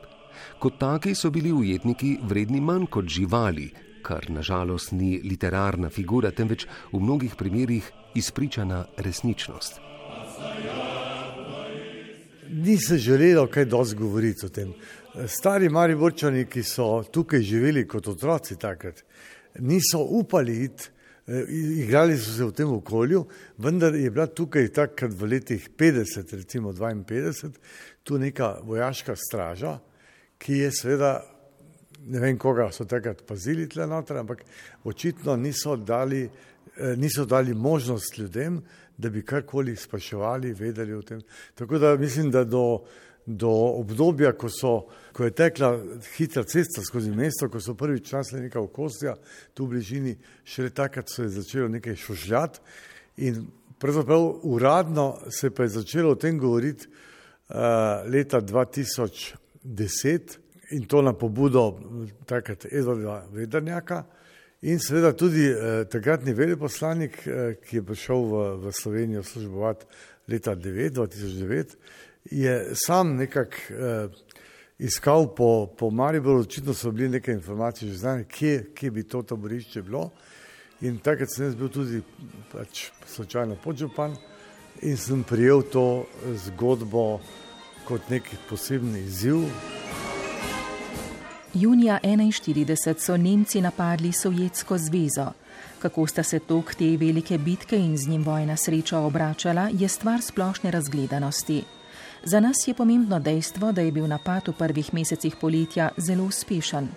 Kot 0.59 0.79
taki 0.79 1.15
so 1.15 1.29
bili 1.29 1.51
ujetniki 1.51 2.17
vredni 2.23 2.61
manj 2.61 2.87
kot 2.87 3.05
živali, 3.11 3.67
kar 4.03 4.29
nažalost 4.29 4.91
ni 4.91 5.17
literarna 5.23 5.89
figura, 5.89 6.31
temveč 6.31 6.67
v 6.91 6.99
mnogih 6.99 7.35
primerjih 7.39 7.91
izpričana 8.15 8.85
resničnost. 8.97 9.79
Ni 12.53 12.77
se 12.77 12.97
želelo 12.97 13.47
kaj 13.47 13.65
dosti 13.65 13.95
govoriti 13.95 14.45
o 14.45 14.49
tem. 14.49 14.73
Stari 15.27 15.69
mari 15.69 15.95
vrčani, 15.95 16.45
ki 16.45 16.63
so 16.63 17.03
tukaj 17.03 17.41
živeli 17.41 17.87
kot 17.87 18.07
otroci 18.07 18.59
takrat, 18.59 19.03
niso 19.59 19.99
upali 19.99 20.63
iti 20.65 20.93
Eh, 21.27 21.45
igrali 21.83 22.17
so 22.17 22.31
se 22.31 22.43
v 22.43 22.51
tem 22.51 22.67
okolju, 22.67 23.25
vendar 23.57 23.95
je 23.95 24.09
bila 24.11 24.25
tukaj 24.27 24.67
takrat 24.75 25.13
v 25.15 25.27
letih 25.31 25.69
50, 25.77 26.33
recimo 26.35 26.73
52, 26.73 27.53
tu 28.03 28.17
neka 28.19 28.59
vojaška 28.63 29.15
straža, 29.15 29.77
ki 30.37 30.57
je 30.57 30.71
seveda, 30.71 31.23
ne 32.05 32.19
vem 32.19 32.37
koga 32.37 32.71
so 32.71 32.85
takrat 32.85 33.23
pazili 33.27 33.67
tle 33.69 33.87
noter, 33.87 34.17
ampak 34.17 34.43
očitno 34.83 35.35
niso 35.35 35.75
dali, 35.75 36.23
eh, 36.25 36.95
niso 36.97 37.25
dali 37.25 37.53
možnost 37.53 38.17
ljudem, 38.17 38.61
da 38.97 39.09
bi 39.09 39.23
karkoli 39.25 39.75
spraševali, 39.75 40.53
vedeli 40.53 40.93
o 40.93 41.01
tem. 41.01 41.21
Tako 41.55 41.77
da 41.77 41.95
mislim, 41.97 42.31
da 42.31 42.43
do 42.43 42.83
do 43.25 43.49
obdobja, 43.79 44.33
ko, 44.35 44.49
so, 44.49 44.73
ko 45.15 45.23
je 45.23 45.31
tekla 45.31 45.71
hitra 46.17 46.43
cesta 46.43 46.81
skozi 46.83 47.11
mesto, 47.11 47.47
ko 47.49 47.59
so 47.63 47.75
prvič 47.79 48.11
nasli 48.11 48.41
neka 48.43 48.59
okostja, 48.59 49.15
tu 49.53 49.65
v 49.65 49.75
bližini, 49.75 50.17
šele 50.43 50.69
takrat 50.75 51.09
se 51.09 51.23
je 51.23 51.29
začelo 51.39 51.67
nekaj 51.71 51.95
šušljati 51.95 52.59
in 53.23 53.45
pravzaprav 53.79 54.39
uradno 54.43 55.17
se 55.31 55.49
pa 55.49 55.63
je 55.63 55.69
začelo 55.79 56.11
o 56.11 56.15
tem 56.19 56.37
govoriti 56.39 56.87
uh, 56.87 57.55
leta 58.11 58.41
2010 58.41 60.37
in 60.73 60.85
to 60.89 61.01
na 61.01 61.13
pobudo 61.13 61.79
takrat 62.25 62.65
Edvarda 62.65 63.23
Vedrnjaka 63.31 64.03
in 64.61 64.79
seveda 64.79 65.13
tudi 65.15 65.47
uh, 65.51 65.83
takratni 65.91 66.33
veleposlanik, 66.33 67.17
uh, 67.27 67.53
ki 67.61 67.77
je 67.77 67.85
prišel 67.85 68.25
v, 68.25 68.43
v 68.63 68.71
Slovenijo 68.71 69.23
službovati 69.23 69.85
leta 70.27 70.55
9, 70.55 70.89
2009, 70.99 71.75
je 72.31 72.53
sam 72.73 73.15
nekako 73.15 73.57
uh, 73.69 74.11
iskal 74.79 75.35
po, 75.35 75.67
po 75.77 75.89
Mariboru, 75.91 76.39
očitno 76.39 76.73
so 76.73 76.91
bili 76.91 77.09
neke 77.09 77.31
informacije 77.31 77.91
že 77.91 77.97
znane, 77.97 78.23
kje, 78.23 78.73
kje 78.75 78.91
bi 78.91 79.03
to 79.03 79.21
taborišče 79.21 79.81
bilo. 79.81 80.09
In 80.81 80.97
takrat 80.97 81.31
sem 81.31 81.45
jaz 81.45 81.55
bil 81.55 81.69
tudi 81.69 82.01
pač 82.51 82.89
slučajno 83.07 83.55
podžupan 83.63 84.15
in 84.81 84.97
sem 84.97 85.23
prijel 85.23 85.61
to 85.61 86.05
zgodbo 86.45 87.21
kot 87.87 88.09
nek 88.09 88.27
posebni 88.49 88.99
izziv. 88.99 89.47
Junija 91.53 91.99
1941 92.03 92.95
so 92.99 93.17
Nemci 93.17 93.61
napadli 93.61 94.11
Sovjetsko 94.11 94.77
zvezo. 94.77 95.31
Kako 95.79 96.07
sta 96.07 96.23
se 96.23 96.39
tok 96.39 96.75
te 96.75 96.97
velike 96.97 97.37
bitke 97.37 97.77
in 97.77 97.97
z 97.97 98.07
njim 98.07 98.23
vojna 98.23 98.57
sreča 98.57 98.99
obračala, 98.99 99.69
je 99.73 99.87
stvar 99.87 100.21
splošne 100.21 100.71
razgledanosti. 100.71 101.63
Za 102.23 102.39
nas 102.39 102.67
je 102.67 102.73
pomembno 102.73 103.19
dejstvo, 103.19 103.71
da 103.71 103.81
je 103.81 103.91
bil 103.91 104.07
napad 104.07 104.47
v 104.47 104.53
prvih 104.53 104.93
mesecih 104.93 105.35
poletja 105.41 105.89
zelo 105.97 106.23
uspešen. 106.23 106.89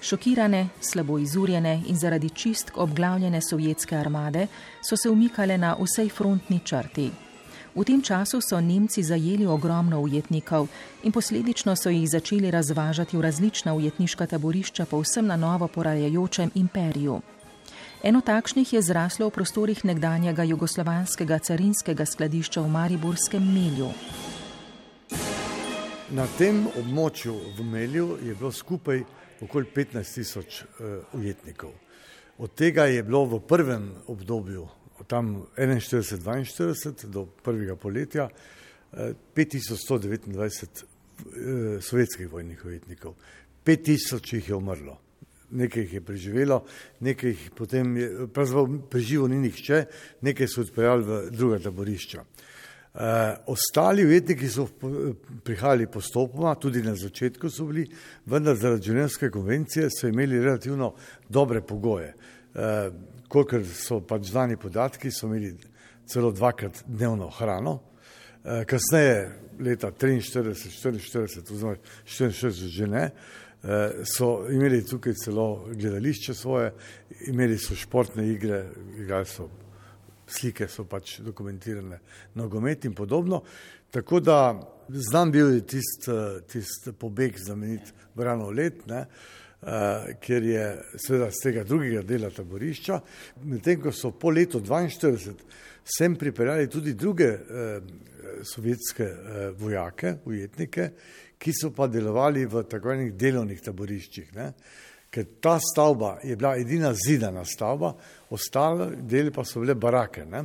Šokirane, 0.00 0.68
slabo 0.80 1.18
izurjene 1.18 1.82
in 1.86 1.96
zaradi 1.96 2.30
čistk 2.30 2.78
obglavljene 2.78 3.40
sovjetske 3.40 3.96
armade 3.96 4.46
so 4.88 4.96
se 4.96 5.10
umikale 5.10 5.58
na 5.58 5.76
vsej 5.80 6.08
frontni 6.08 6.60
črti. 6.64 7.10
V 7.74 7.84
tem 7.84 8.02
času 8.02 8.40
so 8.40 8.60
Nemci 8.60 9.02
zajeli 9.02 9.46
ogromno 9.46 10.00
ujetnikov 10.00 10.68
in 11.02 11.12
posledično 11.12 11.76
so 11.76 11.90
jih 11.90 12.08
začeli 12.10 12.50
razvažati 12.50 13.16
v 13.16 13.20
različna 13.20 13.74
ujetniška 13.74 14.26
taborišča 14.26 14.86
po 14.86 15.00
vsem 15.00 15.26
na 15.26 15.36
novo 15.36 15.68
porajajočem 15.68 16.50
imperiju. 16.54 17.20
Eno 18.02 18.20
takšnih 18.20 18.72
je 18.72 18.82
zraslo 18.82 19.26
v 19.26 19.34
prostorih 19.34 19.84
nekdanjega 19.84 20.42
jugoslovanskega 20.42 21.38
carinskega 21.38 22.06
skladišča 22.06 22.62
v 22.62 22.68
Mariborskem 22.68 23.42
Melju. 23.42 23.90
Na 26.14 26.24
tem 26.38 26.62
območju 26.78 27.34
v 27.58 27.64
Melju 27.66 28.16
je 28.22 28.34
bilo 28.34 28.52
skupaj 28.52 29.02
okoli 29.42 29.66
15 29.74 30.14
tisoč 30.14 30.62
uh, 30.62 31.02
ujetnikov. 31.12 31.74
Od 32.38 32.54
tega 32.54 32.86
je 32.86 33.02
bilo 33.02 33.24
v 33.26 33.40
prvem 33.42 33.90
obdobju, 34.06 34.68
tam 35.06 35.46
41-42 35.56 37.06
do 37.06 37.26
prvega 37.44 37.76
poletja, 37.76 38.28
uh, 38.28 38.98
5129 39.36 40.84
uh, 40.84 41.82
sovjetskih 41.82 42.32
vojnih 42.32 42.64
ujetnikov. 42.64 43.14
5000 43.64 44.34
jih 44.34 44.48
je 44.48 44.54
umrlo. 44.54 44.98
Nekaj 45.50 45.82
jih 45.82 45.92
je 45.92 46.00
preživelo, 46.00 46.64
nekaj 47.00 47.30
jih 47.30 47.50
potem 47.56 47.96
je, 47.96 48.08
pravzaprav 48.32 48.66
preživel 48.90 49.30
ni 49.32 49.38
nihče, 49.46 49.84
nekaj 50.20 50.48
so 50.48 50.60
odpeljali 50.60 51.04
v 51.04 51.20
druga 51.30 51.58
taborišča. 51.64 52.24
Uh, 52.98 53.04
ostali 53.46 54.04
ujetniki 54.04 54.48
so 54.48 54.66
prihajali 55.44 55.86
postopoma, 55.86 56.54
tudi 56.54 56.82
na 56.82 56.94
začetku 56.96 57.50
so 57.50 57.64
bili, 57.68 57.86
vendar 58.26 58.56
zaradi 58.56 58.90
Ženevske 58.90 59.30
konvencije 59.30 59.88
so 59.90 60.08
imeli 60.08 60.40
relativno 60.40 60.94
dobre 61.28 61.60
pogoje. 61.60 62.14
Kolikor 63.28 63.64
so 63.64 64.00
pač 64.00 64.30
znani 64.32 64.56
podatki, 64.56 65.10
so 65.10 65.26
imeli 65.26 65.52
celo 66.08 66.32
dvakrat 66.32 66.82
dnevno 66.86 67.28
hrano. 67.30 67.78
Uh, 68.44 68.62
kasneje, 68.66 69.28
leta 69.60 69.90
43, 69.90 70.54
44, 70.70 71.42
oziroma 71.52 71.76
44 72.06 72.68
že 72.72 72.86
ne, 72.86 73.04
uh, 73.10 74.04
so 74.06 74.46
imeli 74.50 74.84
tukaj 74.86 75.14
celo 75.24 75.66
gledališče 75.74 76.34
svoje, 76.34 76.72
imeli 77.28 77.58
so 77.58 77.76
športne 77.76 78.28
igre, 78.32 78.64
igrali 78.98 79.26
so 79.26 79.48
slike 80.28 80.68
so 80.68 80.84
pač 80.84 81.18
dokumentirane, 81.24 81.98
nogomet 82.34 82.84
in 82.84 82.94
podobno. 82.94 83.42
Tako 83.90 84.20
da 84.20 84.38
znam 84.88 85.32
bil 85.32 85.54
je 85.54 85.66
tisti 85.66 86.12
tist 86.48 86.88
pobeg 86.98 87.38
znamenit 87.38 87.94
Brano 88.14 88.50
let, 88.50 88.86
ne, 88.86 89.06
ker 90.22 90.44
je 90.46 90.64
seveda 91.02 91.30
z 91.34 91.42
tega 91.42 91.64
drugega 91.66 92.02
dela 92.06 92.30
taborišča, 92.30 93.00
medtem 93.50 93.80
ko 93.82 93.92
so 93.92 94.12
po 94.14 94.30
letu 94.30 94.60
42 94.62 95.32
sem 95.82 96.14
pripeljali 96.16 96.68
tudi 96.70 96.94
druge 96.94 97.30
uh, 97.32 97.78
sovjetske 98.46 99.06
uh, 99.08 99.38
vojake, 99.58 100.18
ujetnike, 100.24 100.90
ki 101.38 101.54
so 101.54 101.72
pa 101.74 101.88
delovali 101.90 102.46
v 102.46 102.62
tako 102.70 102.92
enih 102.94 103.12
delovnih 103.18 103.64
taboriščih. 103.64 104.30
Ne 104.36 104.52
ker 105.10 105.24
ta 105.40 105.58
stavba 105.60 106.18
je 106.22 106.36
bila 106.36 106.56
edina 106.56 106.92
zidana 106.94 107.44
stavba, 107.44 107.94
ostale 108.30 108.90
deli 109.00 109.32
pa 109.32 109.44
so 109.44 109.60
bile 109.60 109.74
barake. 109.74 110.24
Ne? 110.24 110.42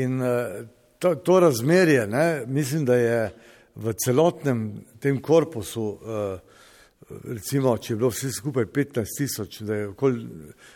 In 0.00 0.22
eh, 0.22 0.62
to, 0.98 1.14
to 1.14 1.40
razmerje, 1.40 2.06
ne, 2.06 2.44
mislim, 2.46 2.84
da 2.84 2.96
je 2.96 3.30
v 3.74 3.94
celotnem 4.04 4.64
tem 5.00 5.20
korpusu, 5.22 5.86
eh, 5.92 6.61
recimo, 7.10 7.76
če 7.78 7.92
je 7.92 7.96
bilo 7.96 8.10
vse 8.10 8.30
skupaj 8.32 8.66
15 8.66 9.18
tisoč, 9.18 9.60
da 9.60 9.74
je 9.74 9.88
okoli 9.88 10.26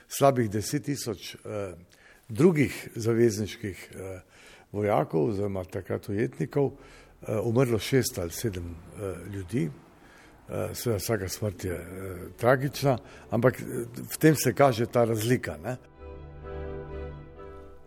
slabih 0.08 0.50
10 0.50 0.84
tisoč 0.84 1.34
eh, 1.34 1.74
drugih 2.28 2.88
zavezniških 2.94 3.88
vojakov, 4.72 5.30
oziroma 5.30 5.62
takrat 5.64 6.08
ujetnikov, 6.08 6.72
umrlo 7.46 7.78
šest 7.78 8.18
ali 8.18 8.34
sedem 8.34 8.74
ljudi. 9.32 9.68
Eh, 10.48 10.74
seveda 10.74 10.98
vsaka 10.98 11.28
smrt 11.28 11.64
je 11.64 11.74
eh, 11.74 12.16
tragična, 12.38 12.98
ampak 13.30 13.60
eh, 13.60 13.64
v 14.12 14.18
tem 14.18 14.34
se 14.38 14.52
kaže 14.54 14.86
ta 14.86 15.04
razlika. 15.04 15.56
Ne? 15.64 15.76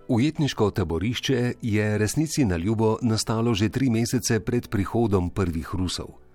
Ujetniško 0.07 0.71
taborišče 0.71 1.53
je 1.61 1.97
resnici 1.97 2.45
na 2.45 2.57
ljubo 2.57 2.97
nastalo 3.01 3.53
že 3.53 3.69
tri 3.69 3.89
mesece 3.89 4.39
pred 4.39 4.67
prihodom 4.67 5.29
prvih 5.29 5.69
Rusov. 5.73 6.28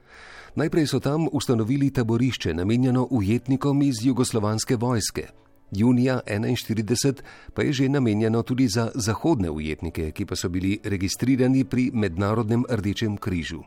Najprej 0.54 0.86
so 0.86 1.00
tam 1.00 1.26
ustanovili 1.32 1.90
taborišče 1.90 2.54
namenjeno 2.54 3.08
ujetnikom 3.10 3.82
iz 3.82 3.94
jugoslovanske 4.02 4.76
vojske. 4.76 5.26
Junija 5.70 6.20
1941 6.26 7.14
pa 7.54 7.62
je 7.62 7.72
že 7.72 7.88
namenjeno 7.88 8.42
tudi 8.42 8.68
za 8.68 8.90
zahodne 8.94 9.50
ujetnike, 9.50 10.10
ki 10.10 10.26
pa 10.26 10.36
so 10.36 10.48
bili 10.48 10.78
registrirani 10.84 11.64
pri 11.64 11.90
Mednarodnem 11.94 12.64
rdečem 12.70 13.16
križu. 13.16 13.62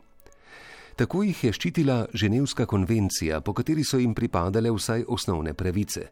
Tako 0.96 1.22
jih 1.22 1.44
je 1.44 1.52
ščitila 1.52 2.06
Ženevska 2.14 2.66
konvencija, 2.66 3.40
po 3.40 3.52
kateri 3.52 3.84
so 3.84 3.98
jim 3.98 4.14
pripadale 4.14 4.70
vsaj 4.70 5.04
osnovne 5.08 5.54
pravice. 5.54 6.08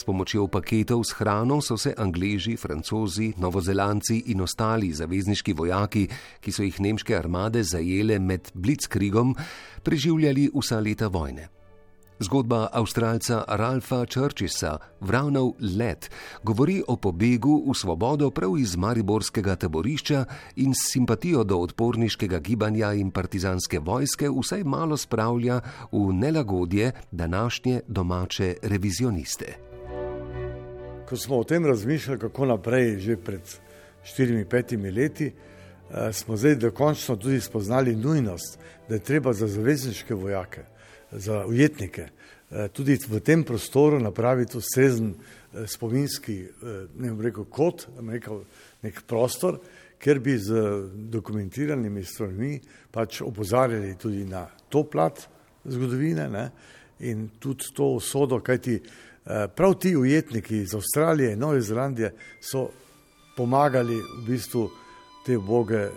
S 0.00 0.04
pomočjo 0.08 0.46
paketov 0.48 1.02
s 1.04 1.12
hrano 1.12 1.60
so 1.60 1.76
se 1.76 1.92
Angleži, 1.92 2.56
Francozi, 2.56 3.34
Novozelanci 3.36 4.32
in 4.32 4.40
ostali 4.40 4.88
zavezniški 4.96 5.52
vojaki, 5.52 6.06
ki 6.40 6.52
so 6.52 6.64
jih 6.64 6.78
nemške 6.80 7.12
armade 7.18 7.60
zajele 7.60 8.16
med 8.16 8.48
Blitzkriegom, 8.54 9.36
preživljali 9.84 10.48
vsa 10.56 10.80
leta 10.80 11.12
vojne. 11.12 11.50
Zgodba 12.16 12.70
avstralca 12.72 13.44
Ralfa 13.60 14.06
Churchisa, 14.08 14.78
Vravnov 15.04 15.52
let, 15.76 16.08
govori 16.44 16.80
o 16.88 16.96
pobegu 16.96 17.60
v 17.68 17.76
svobodo 17.76 18.32
prav 18.32 18.56
iz 18.56 18.80
mariborskega 18.80 19.56
taborišča 19.56 20.24
in 20.64 20.72
s 20.72 20.96
simpatijo 20.96 21.44
do 21.44 21.60
odporniškega 21.60 22.40
gibanja 22.40 22.94
in 22.96 23.12
partizanske 23.12 23.84
vojske 23.84 24.32
vsaj 24.32 24.64
malo 24.64 24.96
spravlja 24.96 25.60
v 25.92 26.12
nelagodje 26.12 26.92
današnje 27.12 27.82
domače 27.88 28.54
revizioniste. 28.62 29.69
Ko 31.10 31.16
smo 31.16 31.38
o 31.38 31.44
tem 31.44 31.66
razmišljali, 31.66 32.18
kako 32.20 32.46
naprej, 32.46 32.98
že 32.98 33.16
pred 33.16 33.40
štirimi, 34.04 34.44
petimi 34.44 34.90
leti, 34.90 35.26
eh, 35.26 36.12
smo 36.12 36.36
zdaj 36.36 36.54
dokončno 36.54 37.16
tudi 37.16 37.40
spoznali 37.40 37.96
nujnost, 37.96 38.58
da 38.88 38.94
je 38.94 39.00
treba 39.00 39.32
za 39.32 39.46
zavezniške 39.46 40.14
vojake 40.14 40.62
za 41.10 41.46
ujetnike. 41.46 42.06
Eh, 42.50 42.68
tudi 42.68 42.98
v 43.08 43.20
tem 43.20 43.42
prostoru 43.44 43.98
napraviti 43.98 44.58
ustrezen 44.58 45.14
eh, 45.14 45.66
spominski, 45.66 46.44
ne 46.98 47.10
bom 47.10 47.20
rekel 47.20 47.44
kot, 47.44 47.88
rekel 48.10 48.44
nek 48.82 49.02
prostor, 49.02 49.58
ker 49.98 50.20
bi 50.20 50.38
z 50.38 50.62
dokumentiranimi 50.94 52.04
strojmi 52.04 52.60
pač 52.90 53.20
opozarjali 53.20 53.96
tudi 53.98 54.24
na 54.24 54.46
to 54.68 54.84
plat 54.84 55.26
zgodovine 55.64 56.28
ne, 56.30 56.50
in 57.00 57.28
tudi 57.38 57.74
to 57.74 57.96
usodo, 57.98 58.40
kajti 58.40 58.80
prav 59.56 59.74
ti 59.74 59.96
ujetniki 59.96 60.56
iz 60.56 60.74
Avstralije 60.74 61.32
in 61.32 61.38
Nove 61.38 61.60
Zelandije 61.60 62.14
so 62.40 62.68
pomagali 63.36 63.96
v 63.96 64.26
bistvu 64.26 64.68
te 65.26 65.38
boge 65.38 65.88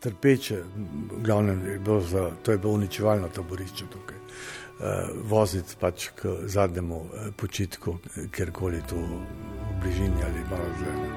trpeče, 0.00 0.62
v 1.10 1.22
glavnem 1.22 1.66
je 1.66 1.78
bilo 1.78 2.00
za, 2.00 2.30
to 2.42 2.52
je 2.52 2.58
bilo 2.58 2.72
uničevalno 2.72 3.28
taborišče 3.28 3.84
tukaj, 3.92 4.16
uh, 4.16 4.84
voziti 5.30 5.76
pač 5.80 6.08
k 6.14 6.28
zadnjemu 6.46 6.96
uh, 6.96 7.10
počitku, 7.36 7.98
kjerkoli 8.30 8.82
tu 8.88 8.96
v 8.96 9.80
bližini 9.82 10.22
ali 10.24 10.44
malo 10.50 10.70
zelo. 10.78 11.08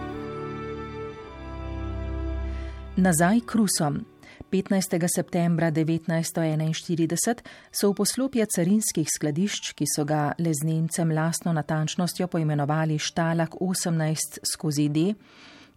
Nazaj 2.96 3.40
k 3.46 3.56
Rusom. 3.56 4.11
15. 4.50 5.08
septembra 5.16 5.72
1941 5.72 7.42
so 7.72 7.92
v 7.92 7.96
poslopje 7.96 8.46
carinskih 8.46 9.08
skladišč, 9.08 9.74
ki 9.78 9.86
so 9.86 10.06
ga 10.06 10.34
le 10.40 10.54
z 10.54 10.66
Nemcem 10.66 11.12
lastno 11.12 11.54
natančnostjo 11.54 12.28
poimenovali 12.28 13.00
Štalak 13.00 13.56
18 13.62 14.42
skozi 14.44 14.90
D, 14.90 15.14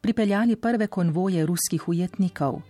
pripeljali 0.01 0.57
prve 0.57 0.87
konvoje 0.87 1.47
ruskih 1.47 1.89
ujetnikov. 1.89 2.63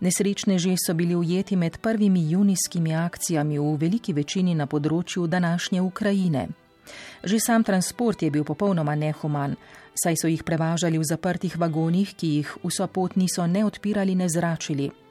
Nesrečneži 0.00 0.76
so 0.78 0.94
bili 0.94 1.14
ujeti 1.14 1.56
med 1.56 1.78
prvimi 1.78 2.30
junijskimi 2.30 2.94
akcijami 2.94 3.58
v 3.58 3.76
veliki 3.76 4.12
večini 4.12 4.54
na 4.54 4.66
področju 4.66 5.26
današnje 5.26 5.80
Ukrajine. 5.82 6.48
Že 7.24 7.40
sam 7.40 7.64
transport 7.64 8.22
je 8.22 8.30
bil 8.30 8.44
popolnoma 8.44 8.94
nehuman, 8.94 9.56
saj 9.94 10.16
so 10.16 10.28
jih 10.28 10.44
prevažali 10.44 10.98
v 10.98 11.04
zaprtih 11.04 11.58
vagonih, 11.58 12.14
ki 12.14 12.26
jih 12.36 12.54
vso 12.62 12.86
pot 12.86 13.16
niso 13.16 13.46
ne 13.46 13.64
odpirali, 13.64 14.14
ne 14.14 14.28
zračili. 14.28 15.05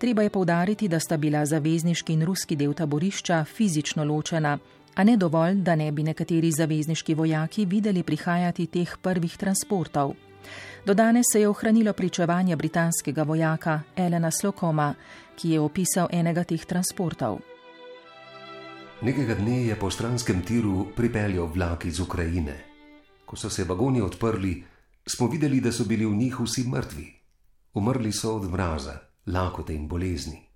Treba 0.00 0.22
je 0.22 0.30
povdariti, 0.30 0.88
da 0.88 0.96
sta 1.00 1.16
bila 1.16 1.42
zavezniški 1.46 2.12
in 2.12 2.22
ruski 2.24 2.56
del 2.56 2.72
taborišča 2.72 3.44
fizično 3.44 4.04
ločena, 4.04 4.58
a 4.94 5.04
ne 5.04 5.16
dovolj, 5.16 5.58
da 5.60 5.74
ne 5.76 5.90
bi 5.92 6.02
nekateri 6.02 6.52
zavezniški 6.52 7.14
vojaki 7.14 7.66
videli 7.66 8.02
prihajati 8.02 8.66
teh 8.66 8.94
prvih 9.02 9.36
transportov. 9.36 10.14
Do 10.86 10.94
danes 10.94 11.26
se 11.32 11.40
je 11.40 11.48
ohranilo 11.48 11.92
pričevanje 11.92 12.56
britanskega 12.56 13.22
vojaka 13.22 13.80
Elena 13.96 14.30
Slokoma, 14.30 14.94
ki 15.36 15.50
je 15.50 15.60
opisal 15.60 16.08
enega 16.12 16.44
teh 16.44 16.64
transportov. 16.64 17.38
Nekega 19.02 19.34
dne 19.34 19.66
je 19.66 19.76
po 19.76 19.90
stranskem 19.90 20.40
tiru 20.40 20.86
pripeljal 20.96 21.52
vlak 21.52 21.84
iz 21.84 22.00
Ukrajine. 22.00 22.56
Ko 23.26 23.36
so 23.36 23.50
se 23.50 23.64
vagoni 23.64 24.00
odprli, 24.00 24.64
smo 25.06 25.28
videli, 25.28 25.60
da 25.60 25.72
so 25.72 25.84
bili 25.84 26.06
v 26.06 26.16
njih 26.16 26.40
vsi 26.40 26.64
mrtvi. 26.68 27.06
Umrli 27.74 28.12
so 28.12 28.36
od 28.36 28.50
mraza, 28.50 29.09
lakote 29.26 29.74
in 29.74 29.88
bolezni. 29.88 30.46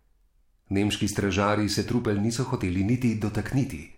Nemški 0.69 1.09
stražari 1.09 1.69
se 1.69 1.87
trupel 1.87 2.21
niso 2.21 2.45
hoteli 2.45 2.85
niti 2.85 3.15
dotakniti. 3.15 3.91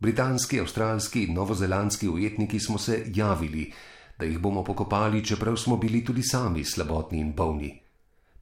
Britanski, 0.00 0.60
avstralski 0.60 1.24
in 1.24 1.34
novozelandski 1.34 2.08
ujetniki 2.08 2.60
smo 2.60 2.78
se 2.78 3.04
javili, 3.14 3.72
da 4.18 4.24
jih 4.24 4.38
bomo 4.38 4.64
pokopali, 4.64 5.24
čeprav 5.24 5.56
smo 5.56 5.76
bili 5.76 6.04
tudi 6.04 6.22
sami 6.22 6.64
slabotni 6.64 7.20
in 7.20 7.32
bolni. 7.32 7.80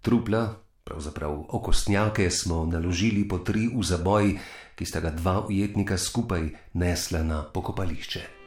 Trupla, 0.01 0.57
pravzaprav 0.85 1.45
okostnjake, 1.49 2.31
smo 2.31 2.65
naložili 2.67 3.29
po 3.29 3.39
tri 3.39 3.69
v 3.69 3.83
zaboj, 3.83 4.39
ki 4.75 4.85
sta 4.85 5.01
ga 5.01 5.11
dva 5.11 5.47
ujetnika 5.47 5.99
skupaj 5.99 6.49
nesla 6.73 7.23
na 7.23 7.43
pokopališče. 7.45 8.39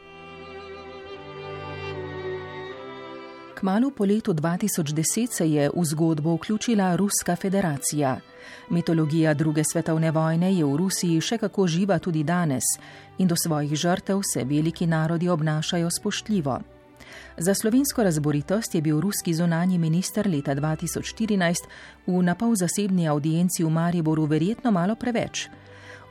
Kmalu 3.54 3.90
po 3.90 4.04
letu 4.04 4.32
2010 4.32 5.30
se 5.30 5.50
je 5.50 5.70
v 5.76 5.84
zgodbo 5.84 6.34
vključila 6.34 6.96
Ruska 6.96 7.36
federacija. 7.36 8.20
Mitologija 8.70 9.34
druge 9.34 9.62
svetovne 9.64 10.10
vojne 10.10 10.54
je 10.54 10.64
v 10.64 10.76
Rusiji 10.76 11.20
še 11.20 11.38
kako 11.38 11.66
živa 11.66 11.98
tudi 11.98 12.24
danes 12.24 12.64
in 13.18 13.28
do 13.28 13.36
svojih 13.36 13.74
žrtev 13.74 14.20
se 14.32 14.44
veliki 14.44 14.86
narodi 14.86 15.28
obnašajo 15.28 15.90
spoštljivo. 15.90 16.60
Za 17.38 17.54
slovensko 17.54 18.02
razboritost 18.02 18.74
je 18.74 18.82
bil 18.82 19.00
ruski 19.00 19.34
zunani 19.34 19.78
minister 19.78 20.26
leta 20.26 20.54
2014 20.54 21.54
v 22.06 22.22
napol 22.22 22.56
zasebni 22.56 23.08
audienci 23.08 23.64
v 23.64 23.70
Mariboru 23.70 24.26
verjetno 24.26 24.70
malo 24.70 24.94
preveč. 24.94 25.48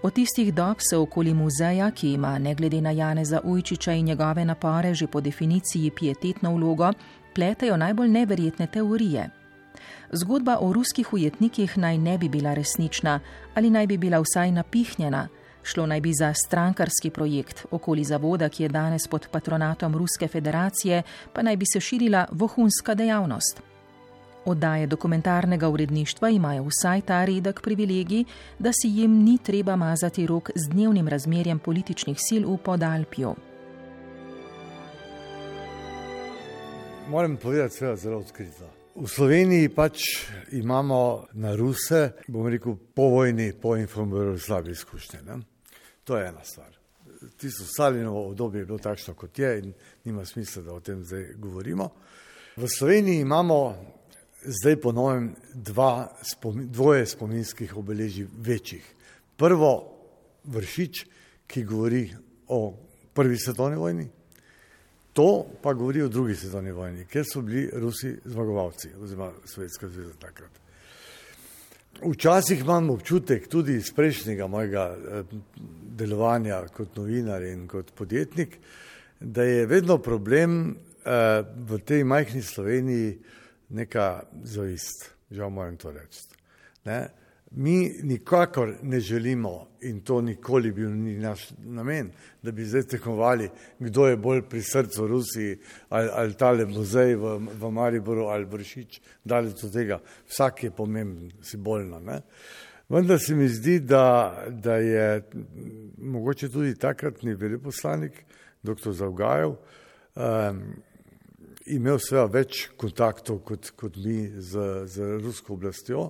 Od 0.03 0.13
tistih 0.13 0.53
dob 0.53 0.77
se 0.79 0.97
okoli 0.97 1.33
muzeja, 1.33 1.91
ki 1.91 2.13
ima 2.13 2.39
ne 2.39 2.55
glede 2.55 2.81
na 2.81 2.91
Janeza 2.91 3.39
Ujčiča 3.43 3.93
in 3.93 4.05
njegove 4.05 4.45
napore 4.45 4.93
že 4.93 5.07
po 5.07 5.21
definiciji 5.21 5.91
pietetno 5.91 6.55
vlogo, 6.55 6.91
pletejo 7.33 7.77
najbolj 7.77 8.09
neverjetne 8.09 8.67
teorije. 8.67 9.29
Zgodba 10.11 10.57
o 10.61 10.73
ruskih 10.73 11.13
ujetnikih 11.13 11.77
naj 11.77 11.97
ne 11.97 12.17
bi 12.17 12.29
bila 12.29 12.53
resnična 12.53 13.19
ali 13.55 13.69
naj 13.69 13.87
bi 13.87 13.97
bila 13.97 14.19
vsaj 14.19 14.51
napihnjena. 14.51 15.27
Šlo 15.63 15.85
naj 15.85 16.01
bi 16.01 16.13
za 16.13 16.33
strankarski 16.33 17.09
projekt 17.09 17.65
okoli 17.71 18.03
zavoda, 18.03 18.49
ki 18.49 18.63
je 18.63 18.69
danes 18.69 19.07
pod 19.07 19.27
patronatom 19.31 19.95
Ruske 19.95 20.27
federacije, 20.27 21.03
pa 21.33 21.41
naj 21.41 21.57
bi 21.57 21.65
se 21.73 21.79
širila 21.79 22.25
vohunska 22.31 22.95
dejavnost. 22.95 23.61
Oddaje 24.45 24.87
dokumentarnega 24.87 25.69
uredništva 25.69 26.29
imajo 26.29 26.63
vsaj 26.67 27.01
ta 27.01 27.25
redek 27.25 27.61
privilegij, 27.61 28.25
da 28.59 28.71
si 28.73 28.87
jim 28.87 29.23
ni 29.23 29.37
treba 29.37 29.75
mazati 29.75 30.27
rok 30.27 30.49
z 30.55 30.69
dnevnim 30.69 31.07
razmerjem 31.07 31.59
političnih 31.59 32.17
sil 32.27 32.43
v 32.47 32.57
Podalpju. 32.57 33.35
Moram 37.07 37.37
povedati, 37.37 37.77
da 37.79 37.87
je 37.87 37.97
zelo 37.97 38.17
odkrito. 38.17 38.69
V 38.95 39.07
Sloveniji 39.07 39.69
pač 39.69 40.01
imamo 40.51 41.25
na 41.33 41.55
Ruse, 41.55 42.11
bom 42.27 42.47
rekel, 42.47 42.75
po 42.95 43.09
vojni, 43.09 43.53
po 43.61 43.75
informirju 43.77 44.39
slabe 44.39 44.71
izkušnje. 44.71 45.19
Ne? 45.21 45.37
To 46.03 46.17
je 46.17 46.27
ena 46.27 46.43
stvar. 46.43 46.77
Tisto 47.37 47.63
Stalinovo 47.65 48.27
obdobje 48.27 48.59
je 48.59 48.65
bilo 48.65 48.77
takšno, 48.77 49.13
kot 49.13 49.39
je, 49.39 49.59
in 49.59 49.73
nima 50.05 50.25
smisla, 50.25 50.63
da 50.63 50.73
o 50.73 50.79
tem 50.79 51.03
zdaj 51.03 51.33
govorimo. 51.37 51.89
V 52.55 52.67
Sloveniji 52.67 53.21
imamo 53.21 53.75
zdaj 54.45 54.75
po 54.81 54.91
novem 54.91 55.35
dva, 55.53 56.07
spomin, 56.21 56.71
dvoje 56.71 57.05
spominskih 57.05 57.77
obeležij 57.77 58.27
večjih. 58.37 58.85
Prvo, 59.37 59.71
vršič, 60.43 61.05
ki 61.47 61.63
govori 61.63 62.07
o 62.47 62.73
prvi 63.13 63.37
svetovni 63.37 63.77
vojni, 63.77 64.09
to 65.13 65.45
pa 65.61 65.73
govori 65.73 66.01
o 66.01 66.07
drugi 66.07 66.35
svetovni 66.35 66.71
vojni, 66.71 67.05
ker 67.05 67.25
so 67.25 67.41
bili 67.41 67.69
Rusi 67.73 68.15
zmagovalci, 68.25 68.89
oziroma 69.01 69.31
Sovjetska 69.45 69.87
zveza 69.87 70.13
takrat. 70.19 70.51
Včasih 72.01 72.59
imam 72.59 72.89
občutek 72.89 73.47
tudi 73.47 73.75
iz 73.75 73.93
prejšnjega 73.95 74.47
mojega 74.47 74.85
eh, 74.97 75.23
delovanja 75.97 76.63
kot 76.73 76.97
novinar 76.97 77.43
in 77.43 77.67
kot 77.67 77.93
podjetnik, 77.95 78.57
da 79.19 79.43
je 79.43 79.65
vedno 79.65 79.97
problem 79.97 80.75
eh, 81.05 81.43
v 81.69 81.79
tej 81.85 82.03
majhni 82.03 82.41
Sloveniji 82.41 83.19
neka 83.69 84.23
zavist, 84.43 85.11
žal 85.31 85.49
moram 85.49 85.77
to 85.77 85.91
reči. 85.91 86.25
Ne? 86.85 87.07
Mi 87.55 87.95
nikakor 88.03 88.75
ne 88.81 88.99
želimo, 88.99 89.67
in 89.81 89.99
to 90.01 90.21
nikoli 90.21 90.71
bil 90.71 90.89
ni 90.89 91.17
naš 91.19 91.49
namen, 91.57 92.11
da 92.41 92.51
bi 92.51 92.65
zdaj 92.65 92.83
tekmovali, 92.83 93.49
kdo 93.79 94.07
je 94.07 94.17
bolj 94.17 94.41
pri 94.49 94.61
srcu 94.61 95.07
Rusiji 95.07 95.57
ali, 95.89 96.09
ali 96.13 96.33
tale 96.33 96.65
muzej 96.65 97.15
v, 97.15 97.37
v 97.59 97.71
Mariboru 97.71 98.25
ali 98.25 98.45
Bršič, 98.45 99.01
daleč 99.23 99.63
od 99.63 99.73
tega. 99.73 99.99
Vsak 100.29 100.63
je 100.63 100.71
pomemben, 100.71 101.31
simbolno. 101.41 101.99
Ne? 101.99 102.21
Vendar 102.89 103.19
se 103.19 103.35
mi 103.35 103.47
zdi, 103.49 103.79
da, 103.79 104.33
da 104.49 104.75
je 104.75 105.21
mogoče 105.97 106.49
tudi 106.49 106.75
takratni 106.75 107.35
veleposlanik, 107.35 108.23
dr. 108.63 108.91
Zavgajev, 108.91 109.55
um, 110.15 110.63
imel 111.65 111.99
seveda 111.99 112.27
več 112.31 112.67
kontaktov 112.77 113.41
kot, 113.47 113.71
kot 113.79 113.97
mi 113.97 114.27
z, 114.39 114.85
z 114.85 115.17
rusko 115.23 115.55
oblastjo, 115.55 116.09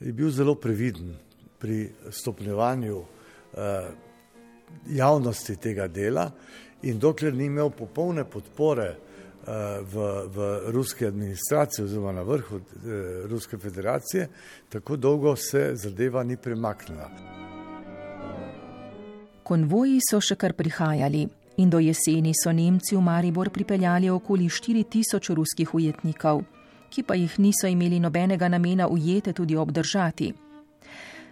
je 0.00 0.12
bil 0.12 0.30
zelo 0.30 0.54
previden 0.54 1.16
pri 1.58 1.90
stopnjevanju 2.10 2.98
eh, 3.00 3.88
javnosti 4.88 5.56
tega 5.56 5.88
dela 5.88 6.30
in 6.82 6.98
dokler 6.98 7.34
ni 7.34 7.44
imel 7.44 7.70
popolne 7.70 8.24
podpore 8.24 8.86
eh, 8.86 8.98
v, 9.92 10.06
v 10.26 10.60
ruski 10.72 11.06
administraciji 11.06 11.84
oziroma 11.84 12.12
na 12.12 12.22
vrhu 12.22 12.56
eh, 12.56 13.26
Ruske 13.26 13.58
federacije, 13.58 14.28
tako 14.68 14.96
dolgo 14.96 15.36
se 15.36 15.70
zadeva 15.74 16.24
ni 16.24 16.36
premaknila. 16.36 17.10
Konvoji 19.42 20.00
so 20.02 20.20
še 20.20 20.34
kar 20.34 20.56
prihajali 20.58 21.28
in 21.56 21.70
do 21.70 21.78
jeseni 21.78 22.32
so 22.34 22.52
Nemci 22.52 22.96
v 22.96 23.00
Maribor 23.00 23.50
pripeljali 23.50 24.10
okoli 24.10 24.48
4000 24.50 25.34
ruskih 25.34 25.74
ujetnikov, 25.74 26.42
ki 26.96 27.02
pa 27.04 27.14
jih 27.14 27.38
niso 27.38 27.68
imeli 27.68 28.00
nobenega 28.00 28.48
namena 28.48 28.88
ujete 28.88 29.32
tudi 29.32 29.56
obdržati. 29.56 30.32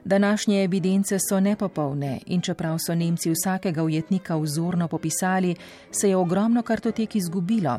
Današnje 0.05 0.65
evidence 0.65 1.19
so 1.19 1.41
nepopolne 1.41 2.19
in 2.27 2.41
čeprav 2.41 2.77
so 2.79 2.95
Nemci 2.95 3.31
vsakega 3.31 3.83
ujetnika 3.83 4.37
vzorno 4.37 4.89
popisali, 4.89 5.57
se 5.91 6.09
je 6.09 6.17
ogromno 6.17 6.63
kartotek 6.63 7.17
izgubilo. 7.17 7.79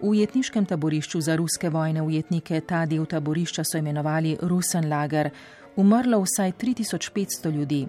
V 0.00 0.08
ujetniškem 0.08 0.66
taborišču 0.66 1.20
za 1.20 1.36
ruske 1.36 1.70
vojne 1.70 2.02
ujetnike 2.02 2.60
ta 2.60 2.86
del 2.86 3.06
taborišča 3.06 3.64
so 3.64 3.78
imenovali 3.78 4.36
Rusenlager, 4.42 5.30
umrlo 5.76 6.20
vsaj 6.22 6.52
3500 6.52 7.52
ljudi. 7.54 7.86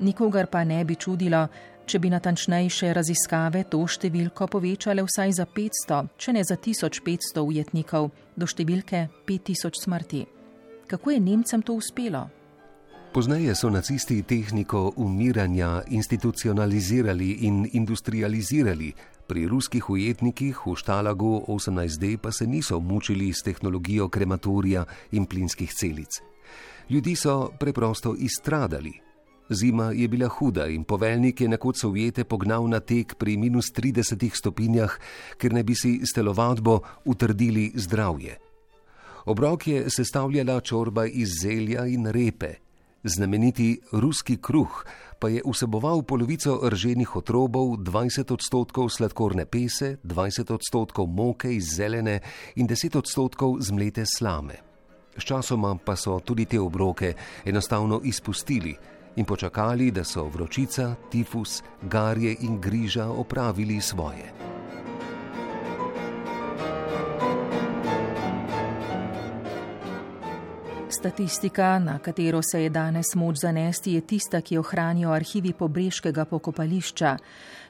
Nikogar 0.00 0.46
pa 0.46 0.64
ne 0.64 0.84
bi 0.84 0.94
čudilo, 0.94 1.48
če 1.88 1.98
bi 1.98 2.10
natančnejše 2.12 2.90
raziskave 2.92 3.62
to 3.72 3.80
številko 3.88 4.46
povečale 4.52 5.00
vsaj 5.06 5.30
za 5.38 5.46
500, 5.48 6.00
če 6.20 6.34
ne 6.36 6.42
za 6.44 6.58
1500 6.60 7.40
ujetnikov, 7.40 8.10
do 8.36 8.44
številke 8.44 9.06
5000 9.24 9.80
smrti. 9.86 10.26
Kako 10.88 11.14
je 11.14 11.20
Nemcem 11.20 11.64
to 11.64 11.78
uspelo? 11.80 12.26
Pozneje 13.08 13.54
so 13.56 13.70
nacisti 13.72 14.20
tehniko 14.20 14.92
umiranja 15.00 15.80
institucionalizirali 15.88 17.30
in 17.48 17.64
industrializirali. 17.72 18.92
Pri 19.28 19.48
ruskih 19.48 19.88
ujetnikih 19.88 20.60
v 20.68 20.76
Štalagu 20.76 21.48
18D 21.48 22.18
pa 22.20 22.32
se 22.32 22.44
niso 22.46 22.80
mučili 22.80 23.32
s 23.32 23.44
tehnologijo 23.48 24.12
krematorija 24.12 24.84
in 25.16 25.24
plinskih 25.24 25.72
celic. 25.72 26.20
Ljudi 26.88 27.16
so 27.16 27.48
preprosto 27.58 28.12
izstradali, 28.16 28.92
Zima 29.50 29.92
je 29.92 30.08
bila 30.08 30.28
huda 30.28 30.66
in 30.66 30.84
poveljnik 30.84 31.40
je 31.40 31.48
nekoč 31.48 31.80
sovjete 31.80 32.24
pognal 32.24 32.68
na 32.68 32.80
tek 32.80 33.14
pri 33.14 33.36
minus 33.36 33.72
30 33.72 34.34
stopinjah, 34.34 34.98
ker 35.38 35.52
ne 35.52 35.62
bi 35.64 35.74
si 35.74 36.00
s 36.04 36.12
telovadbo 36.12 36.80
utrdili 37.04 37.72
zdravje. 37.74 38.38
Obrok 39.24 39.66
je 39.66 39.90
sestavljala 39.90 40.60
čorba 40.60 41.06
iz 41.06 41.28
zelja 41.42 41.86
in 41.86 42.06
repe. 42.06 42.54
Znameniti 43.04 43.80
ruski 43.92 44.36
kruh 44.36 44.84
pa 45.18 45.28
je 45.28 45.42
vseboval 45.46 46.02
polovico 46.02 46.60
rženih 46.70 47.16
otrobov, 47.16 47.76
20 47.76 48.32
odstotkov 48.32 48.88
sladkorne 48.88 49.46
pese, 49.46 49.96
20 50.04 50.52
odstotkov 50.54 51.06
moke 51.06 51.54
iz 51.54 51.74
zelene 51.76 52.20
in 52.56 52.68
10 52.68 52.98
odstotkov 52.98 53.58
zmlete 53.60 54.06
slame. 54.06 54.54
Sčasoma 55.18 55.74
pa 55.84 55.96
so 55.96 56.20
tudi 56.20 56.44
te 56.46 56.60
obroke 56.60 57.14
enostavno 57.44 58.00
izpustili 58.04 58.76
in 59.18 59.24
počakali, 59.24 59.90
da 59.90 60.04
so 60.04 60.28
vročica, 60.30 60.94
tifus, 61.10 61.62
garje 61.82 62.36
in 62.40 62.60
griža 62.60 63.08
opravili 63.10 63.80
svoje. 63.80 64.32
Statistika, 70.90 71.78
na 71.78 71.98
katero 71.98 72.42
se 72.42 72.62
je 72.62 72.70
danes 72.70 73.14
moč 73.14 73.36
zanesti, 73.36 73.92
je 73.92 74.00
tista, 74.00 74.40
ki 74.40 74.54
jo 74.54 74.62
hranijo 74.62 75.10
arhivi 75.12 75.52
pobreškega 75.52 76.24
pokopališča. 76.24 77.16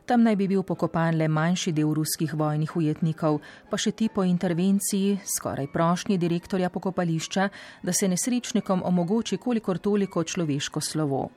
Tam 0.06 0.22
naj 0.22 0.36
bi 0.36 0.48
bil 0.48 0.62
pokopan 0.62 1.18
le 1.18 1.28
manjši 1.28 1.72
del 1.72 1.94
ruskih 1.94 2.34
vojnih 2.34 2.76
ujetnikov, 2.76 3.40
pa 3.70 3.76
še 3.76 3.92
ti 3.92 4.08
po 4.14 4.22
intervenciji, 4.22 5.18
skoraj 5.26 5.66
prošnji 5.72 6.18
direktorja 6.18 6.70
pokopališča, 6.70 7.48
da 7.82 7.92
se 7.92 8.08
nesrečnikom 8.08 8.82
omogoči 8.86 9.36
kolikor 9.36 9.78
toliko 9.78 10.24
človeško 10.24 10.80
slovo. 10.80 11.28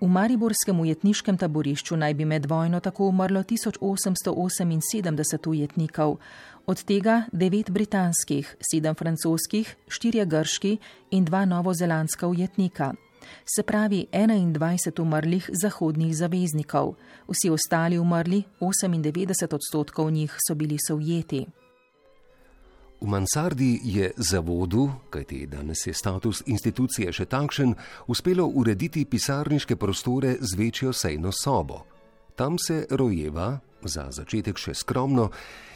V 0.00 0.08
Mariborskem 0.08 0.80
ujetniškem 0.80 1.38
taborišču 1.40 1.96
naj 1.96 2.14
bi 2.14 2.24
med 2.28 2.46
vojno 2.50 2.80
tako 2.80 3.08
umrlo 3.08 3.42
1878 3.42 5.48
ujetnikov, 5.48 6.18
od 6.66 6.82
tega 6.84 7.22
devet 7.32 7.70
britanskih, 7.70 8.56
sedem 8.70 8.94
francoskih, 8.94 9.76
štirje 9.88 10.26
grški 10.26 10.76
in 11.10 11.24
dva 11.24 11.44
novozelandska 11.44 12.26
ujetnika. 12.26 12.94
Se 13.44 13.62
pravi 13.62 14.06
21 14.12 15.00
umrlih 15.00 15.50
zahodnih 15.52 16.16
zaveznikov, 16.16 16.94
vsi 17.28 17.50
ostali 17.50 17.98
umrli, 17.98 18.42
98 18.60 19.54
odstotkov 19.54 20.10
njih 20.10 20.36
so 20.48 20.54
bili 20.54 20.78
sovjeti. 20.88 21.46
V 23.00 23.06
mansardi 23.06 23.80
je 23.84 24.12
zavodu, 24.16 24.90
kajti 25.10 25.46
danes 25.46 25.86
je 25.86 25.92
status 25.92 26.42
institucije 26.46 27.12
še 27.12 27.26
takšen, 27.28 27.74
uspelo 28.06 28.46
urediti 28.46 29.04
pisarniške 29.04 29.76
prostore 29.76 30.36
z 30.40 30.56
večjo 30.56 30.92
sejno 30.92 31.32
sobo. 31.32 31.82
Tam 32.36 32.56
se 32.58 32.86
rojeva, 32.90 33.58
za 33.88 34.08
začetek 34.10 34.58
še 34.58 34.74
skromno, 34.74 35.30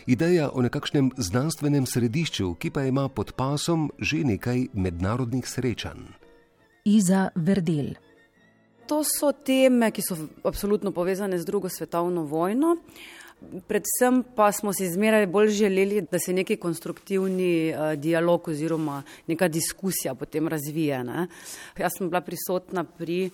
ideja 0.07 0.51
o 0.53 0.63
nekakšnem 0.65 1.13
znanstvenem 1.17 1.87
središču, 1.87 2.55
ki 2.59 2.71
pa 2.71 2.85
ima 2.89 3.09
pod 3.09 3.33
pasom 3.37 3.91
že 3.99 4.25
nekaj 4.25 4.73
mednarodnih 4.75 5.45
srečanj. 5.45 6.09
Iza 6.85 7.29
Verdel. 7.37 7.97
To 8.89 9.05
so 9.05 9.33
teme, 9.33 9.91
ki 9.93 10.01
so 10.01 10.17
absolutno 10.49 10.93
povezane 10.97 11.39
z 11.39 11.45
drugo 11.45 11.69
svetovno 11.69 12.25
vojno. 12.25 12.79
Predvsem 13.39 14.25
pa 14.35 14.49
smo 14.53 14.73
si 14.73 14.89
zmeraj 14.91 15.27
bolj 15.31 15.49
želeli, 15.61 16.01
da 16.11 16.19
se 16.19 16.33
neki 16.33 16.57
konstruktivni 16.57 17.71
uh, 17.71 17.93
dialog 17.95 18.49
oziroma 18.49 19.03
neka 19.27 19.49
diskusija 19.49 20.15
potem 20.15 20.49
razvije. 20.49 21.05
Ne. 21.05 21.27
Jaz 21.79 21.99
sem 21.99 22.09
bila 22.11 22.21
prisotna 22.21 22.85
pri 22.85 23.31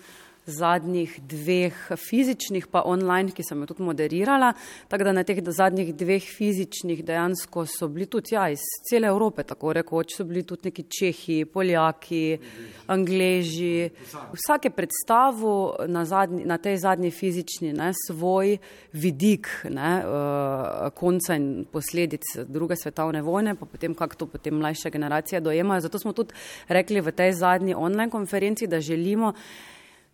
zadnjih 0.46 1.20
dveh 1.28 1.74
fizičnih, 1.96 2.66
pa 2.66 2.83
online, 2.85 3.33
ki 3.33 3.44
sem 3.46 3.61
jo 3.61 3.68
tudi 3.70 3.83
moderirala. 3.83 4.52
Tako 4.88 5.09
da 5.09 5.12
na 5.16 5.24
teh 5.24 5.40
zadnjih 5.40 5.94
dveh 5.96 6.22
fizičnih 6.22 7.04
dejansko 7.04 7.64
so 7.66 7.88
bili 7.88 8.07
tudi 8.07 8.35
ja, 8.35 8.48
iz 8.52 8.62
cele 8.88 9.09
Evrope, 9.09 9.42
tako 9.42 9.72
rekoč, 9.72 10.16
so 10.18 10.24
bili 10.24 10.42
tudi 10.42 10.68
neki 10.68 10.85
Čehi, 10.98 11.44
Poljaki, 11.44 12.38
Angleži. 12.87 13.90
Vsak 14.35 14.68
je 14.68 14.74
predstavil 14.76 15.88
na, 15.88 16.04
zadnji, 16.04 16.44
na 16.44 16.59
tej 16.59 16.78
zadnji 16.85 17.11
fizični 17.11 17.72
ne, 17.72 17.92
svoj 18.07 18.59
vidik 18.92 19.48
ne, 19.70 19.92
uh, 20.04 20.90
konca 20.94 21.37
in 21.37 21.64
posledic 21.72 22.22
druge 22.48 22.76
svetovne 22.76 23.22
vojne, 23.22 23.57
pa 23.57 23.66
potem 23.66 23.94
kako 23.94 24.16
to 24.16 24.26
potem 24.26 24.59
mlajše 24.61 24.90
generacije 24.90 25.40
dojemajo. 25.40 25.80
Zato 25.88 25.98
smo 25.98 26.12
tudi 26.12 26.35
rekli 26.68 27.00
v 27.00 27.12
tej 27.12 27.33
zadnji 27.33 27.74
online 27.74 28.11
konferenci, 28.11 28.66
da 28.66 28.80
želimo 28.80 29.33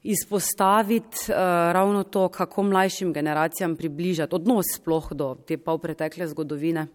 izpostaviti 0.03 1.29
uh, 1.29 1.37
ravno 1.73 2.03
to, 2.03 2.29
kako 2.29 2.63
mlajšim 2.63 3.13
generacijam 3.13 3.77
približati 3.77 4.35
odnos 4.35 4.67
sploh 4.77 5.13
do 5.13 5.35
te 5.47 5.59
pol 5.59 5.79
pretekle 5.79 6.29
zgodovine. 6.29 6.87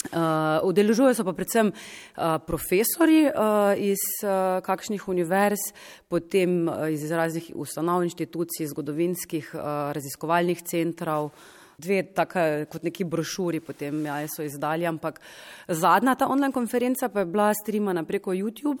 Uh, 0.00 0.64
udeležujejo 0.64 1.14
se 1.14 1.24
pa 1.24 1.32
predvsem 1.36 1.68
uh, 1.68 2.38
profesori 2.46 3.26
uh, 3.28 3.76
iz 3.76 4.00
uh, 4.24 4.62
kakšnih 4.64 5.08
univerz, 5.08 5.60
potem 6.08 6.68
uh, 6.68 6.88
iz 6.88 7.04
raznih 7.10 7.50
ustanov, 7.54 8.06
inštitucij, 8.08 8.70
zgodovinskih 8.72 9.50
uh, 9.54 9.60
raziskovalnih 9.92 10.62
centrov, 10.62 11.28
dve 11.76 12.00
tako 12.16 12.40
kot 12.72 12.82
neki 12.88 13.04
brošuri 13.04 13.60
potem 13.60 14.00
ja, 14.06 14.22
so 14.28 14.44
izdali, 14.44 14.86
ampak 14.88 15.20
zadnja 15.68 16.14
ta 16.14 16.28
online 16.32 16.52
konferenca 16.52 17.08
pa 17.08 17.20
je 17.20 17.26
bila 17.26 17.52
streamana 17.54 18.04
preko 18.04 18.32
YouTube 18.32 18.80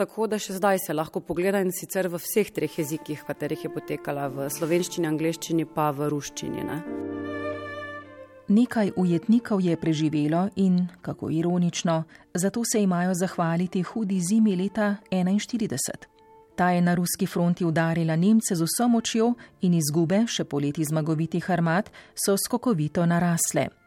tako 0.00 0.26
da 0.26 0.38
še 0.40 0.56
zdaj 0.56 0.78
se 0.86 0.94
lahko 0.96 1.20
pogleda 1.20 1.60
in 1.60 1.72
sicer 1.76 2.08
v 2.08 2.16
vseh 2.22 2.48
treh 2.56 2.78
jezikih, 2.80 3.20
katerih 3.28 3.66
je 3.66 3.70
potekala 3.72 4.30
v 4.32 4.48
slovenščini, 4.48 5.08
angliščini 5.10 5.66
pa 5.68 5.90
v 5.92 6.08
ruščini. 6.14 6.64
Ne. 6.64 6.78
Nekaj 8.50 8.94
ujetnikov 8.98 9.60
je 9.62 9.76
preživelo 9.78 10.48
in, 10.56 10.80
kako 11.04 11.28
ironično, 11.30 12.02
zato 12.34 12.64
se 12.64 12.80
imajo 12.82 13.12
zahvaliti 13.14 13.82
hudi 13.82 14.18
zimi 14.20 14.56
leta 14.56 14.96
1941. 15.12 16.08
Ta 16.56 16.70
je 16.74 16.80
na 16.82 16.94
ruski 16.94 17.26
fronti 17.26 17.64
udarila 17.64 18.16
Nemce 18.16 18.56
z 18.56 18.66
vso 18.66 18.88
močjo 18.88 19.34
in 19.62 19.76
izgube, 19.78 20.24
še 20.26 20.44
poleti 20.44 20.84
zmagovitih 20.84 21.46
armad, 21.50 21.92
so 22.16 22.34
skokovito 22.36 23.06
narasle. 23.06 23.79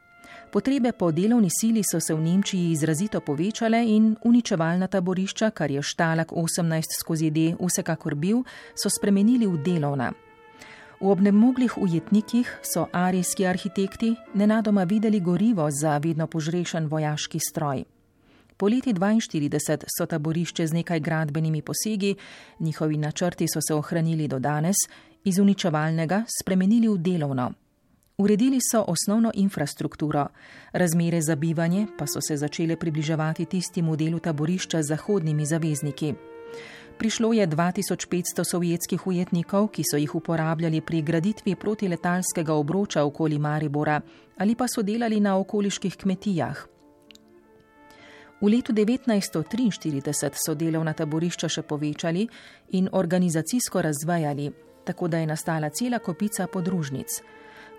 Potrebe 0.53 0.91
po 0.93 1.11
delovni 1.11 1.49
sili 1.49 1.81
so 1.83 1.99
se 1.99 2.13
v 2.13 2.21
Nemčiji 2.21 2.71
izrazito 2.71 3.21
povečale 3.21 3.79
in 3.89 4.15
uničevalna 4.23 4.87
taborišča, 4.87 5.49
kar 5.49 5.71
je 5.71 5.81
štalak 5.81 6.29
18 6.29 6.93
skozi 6.99 7.31
D 7.31 7.55
vsekakor 7.57 8.13
bil, 8.15 8.43
so 8.77 8.89
spremenili 8.89 9.47
v 9.47 9.57
delovna. 9.57 10.11
V 11.01 11.09
obnemoglih 11.09 11.77
ujetnikih 11.77 12.59
so 12.61 12.85
arijski 12.91 13.47
arhitekti 13.47 14.13
nenadoma 14.33 14.83
videli 14.83 15.19
gorivo 15.19 15.71
za 15.71 15.97
vedno 15.97 16.27
požrešen 16.27 16.85
vojaški 16.85 17.39
stroj. 17.39 17.83
Po 18.57 18.69
leti 18.69 18.93
42 18.93 19.89
so 19.97 20.05
taborišče 20.05 20.67
z 20.67 20.73
nekaj 20.73 20.99
gradbenimi 20.99 21.61
posegi, 21.61 22.15
njihovi 22.59 22.97
načrti 22.97 23.47
so 23.47 23.59
se 23.67 23.73
ohranili 23.73 24.27
do 24.27 24.39
danes, 24.39 24.75
iz 25.23 25.39
uničevalnega 25.39 26.23
spremenili 26.41 26.87
v 26.87 26.97
delovno. 26.97 27.53
Uredili 28.17 28.59
so 28.71 28.85
osnovno 28.87 29.31
infrastrukturo, 29.33 30.27
razmere 30.71 31.21
za 31.21 31.35
bivanje 31.35 31.87
pa 31.97 32.05
so 32.07 32.21
se 32.21 32.37
začele 32.37 32.75
približevati 32.75 33.45
tistemu 33.45 33.95
delu 33.95 34.19
taborišča 34.19 34.83
z 34.83 34.87
zahodnimi 34.87 35.45
zavezniki. 35.45 36.13
Prišlo 36.97 37.33
je 37.33 37.47
2500 37.47 38.43
sovjetskih 38.51 39.07
ujetnikov, 39.07 39.67
ki 39.67 39.83
so 39.83 39.97
jih 39.97 40.15
uporabljali 40.15 40.81
pri 40.81 41.01
graditvi 41.01 41.55
protiletalskega 41.55 42.53
obroča 42.53 43.03
okoli 43.03 43.39
Maribora 43.39 44.01
ali 44.37 44.55
pa 44.55 44.67
so 44.67 44.81
delali 44.81 45.19
na 45.19 45.37
okoliških 45.37 45.97
kmetijah. 45.97 46.67
V 48.41 48.47
letu 48.47 48.73
1943 48.73 50.31
so 50.45 50.53
delovna 50.53 50.93
taborišča 50.93 51.49
še 51.49 51.61
povečali 51.61 52.27
in 52.69 52.89
organizacijsko 52.91 53.81
razvajali, 53.81 54.51
tako 54.85 55.07
da 55.07 55.17
je 55.17 55.27
nastala 55.27 55.69
cela 55.69 55.99
kopica 55.99 56.47
podružnic. 56.47 57.23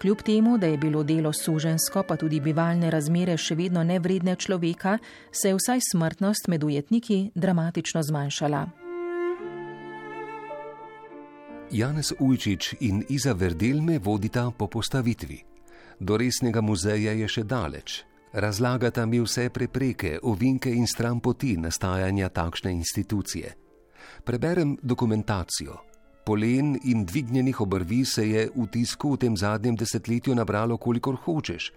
Kljub 0.00 0.22
temu, 0.22 0.59
da 0.59 0.66
je 0.66 0.78
bilo 0.78 1.02
delo 1.02 1.33
sužensko, 1.33 2.02
pa 2.02 2.16
tudi 2.16 2.40
bivalne 2.40 2.90
razmere 2.90 3.37
še 3.37 3.54
vedno 3.54 3.85
nevredne 3.85 4.37
človeka, 4.37 4.98
se 5.33 5.48
je 5.48 5.54
vsaj 5.54 5.80
smrtnost 5.90 6.48
med 6.48 6.64
ujetniki 6.64 7.30
dramatično 7.35 8.02
zmanjšala. 8.02 8.64
Janez 11.70 12.12
Ujčič 12.20 12.74
in 12.80 13.04
Iza 13.09 13.33
Verdelme 13.33 13.98
vodita 13.98 14.50
po 14.50 14.66
postavitvi. 14.66 15.42
Do 16.00 16.16
resnega 16.16 16.61
muzeja 16.61 17.12
je 17.12 17.28
še 17.28 17.42
daleč. 17.42 18.02
Razlagata 18.35 19.07
mi 19.07 19.20
vse 19.22 19.48
prepreke, 19.50 20.18
ovinke 20.22 20.70
in 20.70 20.87
stran 20.87 21.20
poti 21.20 21.57
nastajanja 21.57 22.28
takšne 22.28 22.72
institucije. 22.72 23.54
Preberem 24.24 24.76
dokumentacijo, 24.83 25.93
Polen 26.24 26.78
in 26.84 27.04
dvignjenih 27.04 27.60
obrvi 27.60 28.04
se 28.04 28.28
je 28.28 28.50
v 28.56 28.66
tisku 28.72 29.12
v 29.12 29.16
tem 29.16 29.37
zadnjem 29.37 29.76
desetletju 29.76 30.34
nabralo, 30.34 30.76
kolikor 30.76 31.16
hočeš. 31.24 31.72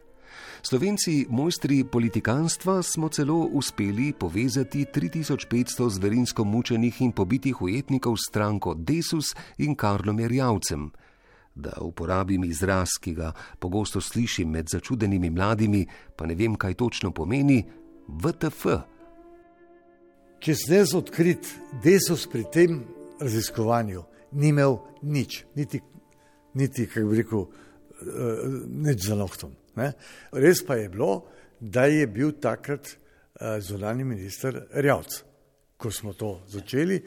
Slovenci, 0.62 1.26
mojstri 1.30 1.84
politikanstva, 1.84 2.84
smo 2.84 3.10
celo 3.10 3.38
uspeli 3.52 4.14
povezati 4.14 4.86
3500 4.86 5.90
zverinsko 5.90 6.44
mučenih 6.44 7.02
in 7.02 7.12
pobitih 7.12 7.62
ujetnikov 7.62 8.18
s 8.18 8.30
stranko 8.30 8.74
Desus 8.74 9.36
in 9.58 9.76
Karlom 9.76 10.20
Jerjavcem. 10.20 10.92
Da 11.56 11.74
uporabim 11.82 12.44
izraz, 12.44 12.98
ki 13.02 13.14
ga 13.14 13.32
pogosto 13.60 14.02
slišim 14.02 14.50
med 14.50 14.70
začudenimi 14.70 15.30
mladimi, 15.30 15.88
pa 16.16 16.26
ne 16.26 16.36
vem, 16.36 16.56
kaj 16.56 16.74
točno 16.74 17.12
pomeni, 17.12 17.64
VTF. 18.08 18.66
Če 20.40 20.56
se 20.56 20.74
ne 20.74 20.84
odkrit 20.98 21.50
Desus 21.84 22.28
pri 22.28 22.44
tem 22.54 22.84
raziskovanju, 23.20 24.04
ni 24.32 24.50
imel 24.50 24.78
nič, 25.02 25.44
niti, 25.56 25.82
niti 26.54 26.88
kako 26.88 27.08
bi 27.08 27.18
rekel, 27.18 27.40
uh, 27.40 27.50
nič 28.68 29.08
za 29.08 29.16
nohtom. 29.16 29.56
Ne? 29.76 29.92
Res 30.32 30.64
pa 30.66 30.76
je 30.76 30.90
bilo, 30.90 31.28
da 31.60 31.86
je 31.86 32.08
bil 32.08 32.36
takrat 32.42 32.88
uh, 32.88 33.58
zunani 33.60 34.04
minister 34.04 34.68
Rjavc, 34.74 35.22
ko 35.78 35.92
smo 35.92 36.14
to 36.14 36.42
začeli. 36.50 37.02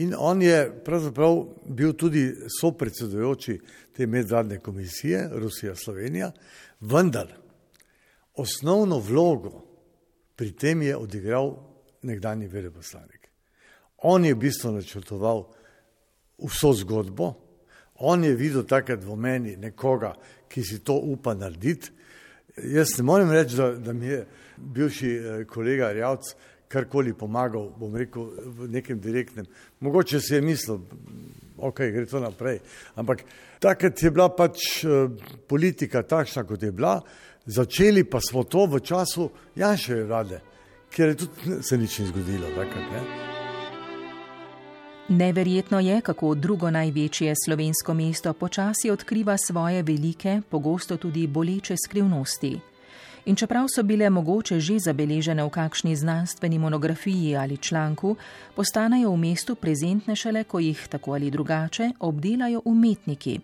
In 0.00 0.14
on 0.16 0.42
je 0.42 0.70
pravzaprav 0.84 1.42
bil 1.66 1.92
tudi 1.92 2.24
sopredsedujoči 2.60 3.58
te 3.96 4.06
medvladne 4.06 4.60
komisije 4.60 5.28
Rusija-Slovenija, 5.32 6.30
vendar 6.80 7.34
osnovno 8.34 8.98
vlogo 8.98 9.64
pri 10.36 10.52
tem 10.52 10.82
je 10.82 10.96
odigral 10.96 11.52
nekdani 12.02 12.46
veleposlanik. 12.48 13.28
On 14.08 14.24
je 14.24 14.34
v 14.34 14.38
bistvu 14.38 14.72
načrtoval 14.72 15.44
vso 16.42 16.72
zgodbo, 16.72 17.34
On 18.00 18.24
je 18.24 18.34
videl 18.34 18.64
takrat 18.64 19.04
v 19.04 19.16
meni 19.16 19.56
nekoga, 19.60 20.14
ki 20.48 20.62
si 20.64 20.78
to 20.84 20.96
upa 20.96 21.34
narediti. 21.36 21.92
Jaz 22.56 22.96
ne 22.98 23.04
morem 23.04 23.30
reči, 23.30 23.56
da, 23.56 23.74
da 23.76 23.92
mi 23.92 24.06
je 24.06 24.22
bivši 24.56 25.10
eh, 25.10 25.44
kolega 25.48 25.92
Rjavc 25.92 26.32
karkoli 26.70 27.12
pomagal, 27.18 27.70
bom 27.76 27.94
rekel, 27.96 28.30
v 28.56 28.68
nekem 28.70 29.00
direktnem. 29.00 29.46
Mogoče 29.80 30.20
si 30.20 30.34
je 30.34 30.40
mislil, 30.40 30.80
ok, 31.58 31.82
gre 31.92 32.06
to 32.06 32.20
naprej. 32.22 32.60
Ampak 32.94 33.24
takrat 33.60 34.02
je 34.02 34.10
bila 34.10 34.30
pač 34.32 34.84
eh, 34.84 35.08
politika 35.48 36.02
takšna, 36.02 36.46
kot 36.48 36.62
je 36.62 36.72
bila, 36.72 37.00
začeli 37.46 38.04
pa 38.08 38.20
smo 38.24 38.44
to 38.44 38.64
v 38.66 38.80
času 38.80 39.28
Janševe 39.60 40.06
vlade, 40.08 40.40
kjer 40.94 41.12
je 41.12 41.20
tudi 41.24 41.62
se 41.62 41.78
nič 41.78 41.98
ni 41.98 42.12
zgodilo. 42.14 42.54
Takrat, 42.56 42.94
ne? 42.96 43.29
Neverjetno 45.10 45.80
je, 45.80 46.00
kako 46.00 46.34
drugo 46.34 46.70
največje 46.70 47.34
slovensko 47.44 47.94
mesto 47.94 48.32
počasi 48.32 48.90
odkriva 48.90 49.36
svoje 49.36 49.82
velike, 49.82 50.40
pogosto 50.50 50.96
tudi 50.96 51.26
boleče 51.26 51.76
skrivnosti 51.76 52.60
in 53.24 53.36
čeprav 53.36 53.66
so 53.68 53.82
bile 53.82 54.10
mogoče 54.10 54.60
že 54.60 54.78
zabeležene 54.78 55.44
v 55.44 55.50
kakšni 55.50 55.96
znanstveni 55.96 56.58
monografiji 56.58 57.36
ali 57.36 57.56
članku, 57.56 58.16
postanejo 58.56 59.10
v 59.10 59.16
mestu 59.16 59.54
prezentne 59.54 60.16
šele, 60.16 60.44
ko 60.44 60.58
jih 60.58 60.86
tako 60.90 61.12
ali 61.12 61.30
drugače 61.30 61.90
obdelajo 62.00 62.62
umetniki. 62.64 63.40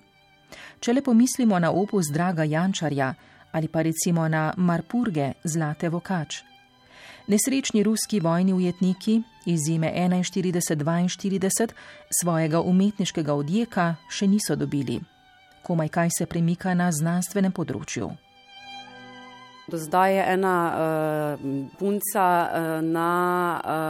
Če 0.81 0.93
le 0.93 1.03
pomislimo 1.03 1.59
na 1.59 1.71
opus 1.71 2.11
Draga 2.13 2.45
Jančarja 2.45 3.15
ali 3.53 3.69
pa 3.69 3.83
recimo 3.83 4.29
na 4.29 4.53
Marpurge 4.57 5.33
Zlate 5.45 5.89
Vokač. 5.89 6.56
Nesrečni 7.27 7.83
ruski 7.83 8.21
vojni 8.21 8.53
ujetniki 8.53 9.23
iz 9.47 9.61
zime 9.67 9.93
41-42 9.97 11.69
svojega 12.21 12.61
umetniškega 12.61 13.35
odjeka 13.35 13.95
še 14.11 14.27
niso 14.27 14.57
dobili. 14.57 15.01
Komaj 15.63 15.89
kaj 15.89 16.11
se 16.19 16.27
premika 16.27 16.75
na 16.75 16.93
znanstvenem 16.93 17.53
področju. 17.53 18.13
Do 19.67 19.79
zdaj 19.79 20.17
je 20.17 20.25
ena 20.29 20.57
uh, 20.71 21.41
punca 21.79 22.27
uh, 22.47 22.85
na 22.85 23.11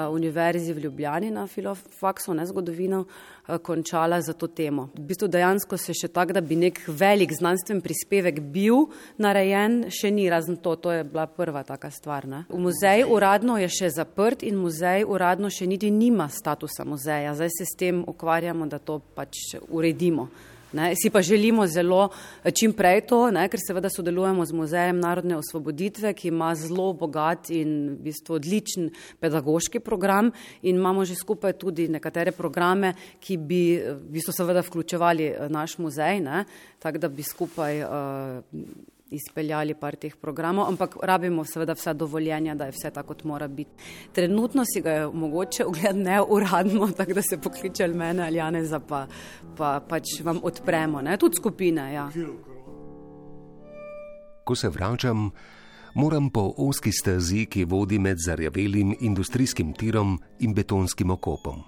uh, 0.09 0.15
Univerzi 0.15 0.73
v 0.73 0.79
Ljubljani 0.79 1.31
na 1.31 1.47
filofaksu, 1.47 2.35
ne 2.35 2.47
zgodovino, 2.47 3.01
uh, 3.01 3.59
končala 3.59 4.21
za 4.21 4.33
to 4.33 4.47
temo. 4.47 4.89
V 4.95 5.05
bistvu 5.11 5.29
dejansko 5.29 5.77
se 5.77 5.93
še 5.93 6.09
tako, 6.09 6.33
da 6.33 6.41
bi 6.41 6.57
nek 6.57 6.81
velik 6.89 7.35
znanstven 7.37 7.85
prispevek 7.85 8.41
bil 8.41 8.87
narejen, 9.21 9.91
še 9.93 10.11
ni 10.11 10.31
razen 10.33 10.57
to, 10.57 10.79
to 10.81 10.97
je 10.97 11.05
bila 11.05 11.27
prva 11.29 11.61
taka 11.63 11.93
stvar. 11.93 12.25
Ne. 12.25 12.47
V 12.49 12.57
muzej 12.57 13.05
uradno 13.05 13.61
je 13.61 13.69
še 13.69 13.93
zaprt 14.01 14.49
in 14.49 14.57
muzej 14.57 15.05
uradno 15.05 15.53
še 15.53 15.69
niti 15.69 15.93
nima 15.93 16.31
statusa 16.33 16.89
muzeja. 16.89 17.37
Zdaj 17.37 17.53
se 17.53 17.69
s 17.69 17.77
tem 17.77 18.01
ukvarjamo, 18.09 18.65
da 18.65 18.81
to 18.81 19.03
pač 19.13 19.59
uredimo. 19.69 20.31
Ne, 20.73 20.95
si 20.97 21.11
pa 21.11 21.23
želimo 21.23 21.67
zelo 21.67 22.09
eh, 22.45 22.51
čim 22.51 22.73
prej 22.73 23.05
to, 23.07 23.31
ne, 23.31 23.47
ker 23.49 23.61
seveda 23.63 23.91
sodelujemo 23.91 24.45
z 24.45 24.53
Muzejem 24.53 24.99
narodne 25.01 25.37
osvoboditve, 25.39 26.11
ki 26.15 26.29
ima 26.29 26.55
zelo 26.55 26.93
bogat 26.93 27.51
in 27.55 27.95
v 27.95 28.09
bistvu 28.09 28.35
odličen 28.35 28.91
pedagoški 29.21 29.81
program 29.81 30.33
in 30.63 30.77
imamo 30.77 31.05
že 31.05 31.15
skupaj 31.15 31.53
tudi 31.53 31.89
nekatere 31.89 32.33
programe, 32.33 32.95
ki 33.21 33.37
bi 33.37 33.63
eh, 33.77 33.95
v 33.95 34.19
bistvu 34.19 34.35
seveda 34.35 34.65
vključevali 34.67 35.25
eh, 35.31 35.49
naš 35.49 35.79
muzej, 35.79 36.21
tako 36.79 36.99
da 36.99 37.09
bi 37.09 37.23
skupaj 37.23 37.83
uh, 37.83 38.96
izpeljali 39.11 39.75
par 39.75 39.97
teh 39.97 40.15
programov, 40.21 40.69
ampak 40.69 40.97
rabimo 41.03 41.45
seveda 41.45 41.77
vsa 41.79 41.93
dovoljenja, 41.93 42.55
da 42.55 42.67
je 42.67 42.75
vse 42.75 42.91
tako, 42.91 43.15
kot 43.15 43.25
mora 43.25 43.49
biti. 43.49 43.71
Trenutno 44.13 44.65
si 44.65 44.81
ga 44.81 44.91
je 44.91 45.07
mogoče 45.07 45.65
ogledati 45.65 45.99
ne 45.99 46.21
uradno, 46.23 46.89
tako 46.99 47.13
da 47.13 47.23
se 47.23 47.41
pokliče 47.41 47.85
ali 47.85 47.95
mene 47.95 48.27
ali 48.27 48.37
Janeza, 48.37 48.81
pa, 48.81 49.07
pa 49.57 49.81
pač 49.89 50.21
vam 50.23 50.41
odpremo, 50.43 51.03
ne? 51.03 51.17
tudi 51.17 51.37
skupine. 51.37 51.93
Ja. 51.93 52.11
Ko 54.45 54.55
se 54.55 54.69
vračam, 54.69 55.31
moram 55.95 56.31
po 56.31 56.53
oski 56.57 56.93
stezi, 56.93 57.47
ki 57.47 57.65
vodi 57.65 57.99
med 57.99 58.19
zarjavelim 58.19 58.95
industrijskim 59.01 59.73
tirom 59.73 60.19
in 60.39 60.55
betonskim 60.55 61.11
okopom. 61.11 61.63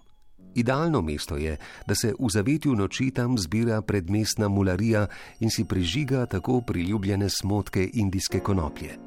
Idealno 0.55 1.03
mesto 1.03 1.37
je, 1.37 1.57
da 1.87 1.95
se 1.95 2.15
v 2.19 2.31
zavetju 2.31 2.75
noči 2.75 3.11
tam 3.11 3.39
zbira 3.39 3.83
predmestna 3.83 4.49
mularija 4.49 5.07
in 5.41 5.51
si 5.51 5.65
prižiga 5.65 6.27
tako 6.27 6.61
priljubljene 6.61 7.29
smotke 7.29 7.91
indijske 7.93 8.41
konoplje. 8.41 8.99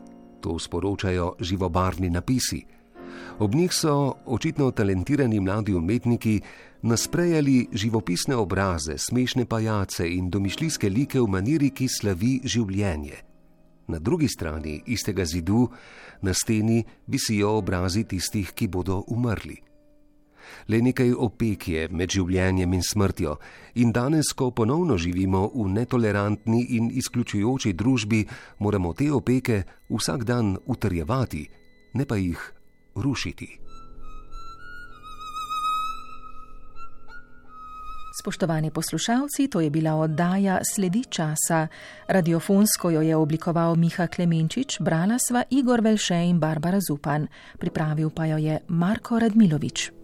To 0.41 0.59
sporočajo 0.59 1.35
živobarvni 1.39 2.09
napisi. 2.09 2.65
Ob 3.39 3.55
njih 3.55 3.73
so 3.73 4.13
očitno 4.25 4.71
talentirani 4.71 5.39
mladi 5.39 5.73
umetniki 5.73 6.41
nasprejali 6.81 7.67
živopisne 7.71 8.35
obraze, 8.35 8.97
smešne 8.97 9.45
pajace 9.45 10.09
in 10.09 10.29
domišljijske 10.29 10.89
like 10.89 11.19
v 11.19 11.27
maniri, 11.27 11.69
ki 11.69 11.87
slavi 11.87 12.39
življenje. 12.43 13.17
Na 13.87 13.99
drugi 13.99 14.27
strani 14.27 14.81
istega 14.85 15.25
zidu, 15.25 15.67
na 16.21 16.33
steni, 16.33 16.83
visijo 17.07 17.57
obrazi 17.57 18.03
tistih, 18.03 18.53
ki 18.55 18.67
bodo 18.67 19.03
umrli 19.07 19.70
le 20.67 20.81
nekaj 20.81 21.13
opek 21.13 21.67
je 21.67 21.87
med 21.91 22.09
življenjem 22.09 22.73
in 22.73 22.83
smrtjo, 22.83 23.37
in 23.75 23.91
danes, 23.91 24.33
ko 24.33 24.51
ponovno 24.51 24.97
živimo 24.97 25.47
v 25.53 25.67
netolerantni 25.71 26.65
in 26.77 26.91
izključujoči 26.91 27.73
družbi, 27.73 28.25
moramo 28.59 28.93
te 28.93 29.11
opeke 29.11 29.63
vsak 29.89 30.23
dan 30.23 30.57
utrjevati, 30.65 31.47
ne 31.93 32.05
pa 32.05 32.15
jih 32.15 32.53
rušiti. 32.95 33.61
Spoštovani 38.11 38.71
poslušalci, 38.71 39.47
to 39.47 39.61
je 39.61 39.69
bila 39.69 39.95
oddaja 39.95 40.59
Sledi 40.73 41.03
časa. 41.09 41.67
Radiofonsko 42.07 42.89
jo 42.89 43.01
je 43.01 43.15
oblikoval 43.15 43.75
Miha 43.75 44.07
Klemenčič, 44.07 44.79
brala 44.79 45.15
sva 45.19 45.43
Igor 45.49 45.81
Velše 45.81 46.19
in 46.27 46.39
Barbara 46.39 46.79
Zupan, 46.79 47.27
pripravil 47.59 48.09
pa 48.09 48.25
jo 48.25 48.37
je 48.37 48.59
Marko 48.67 49.19
Radmilovič. 49.19 49.91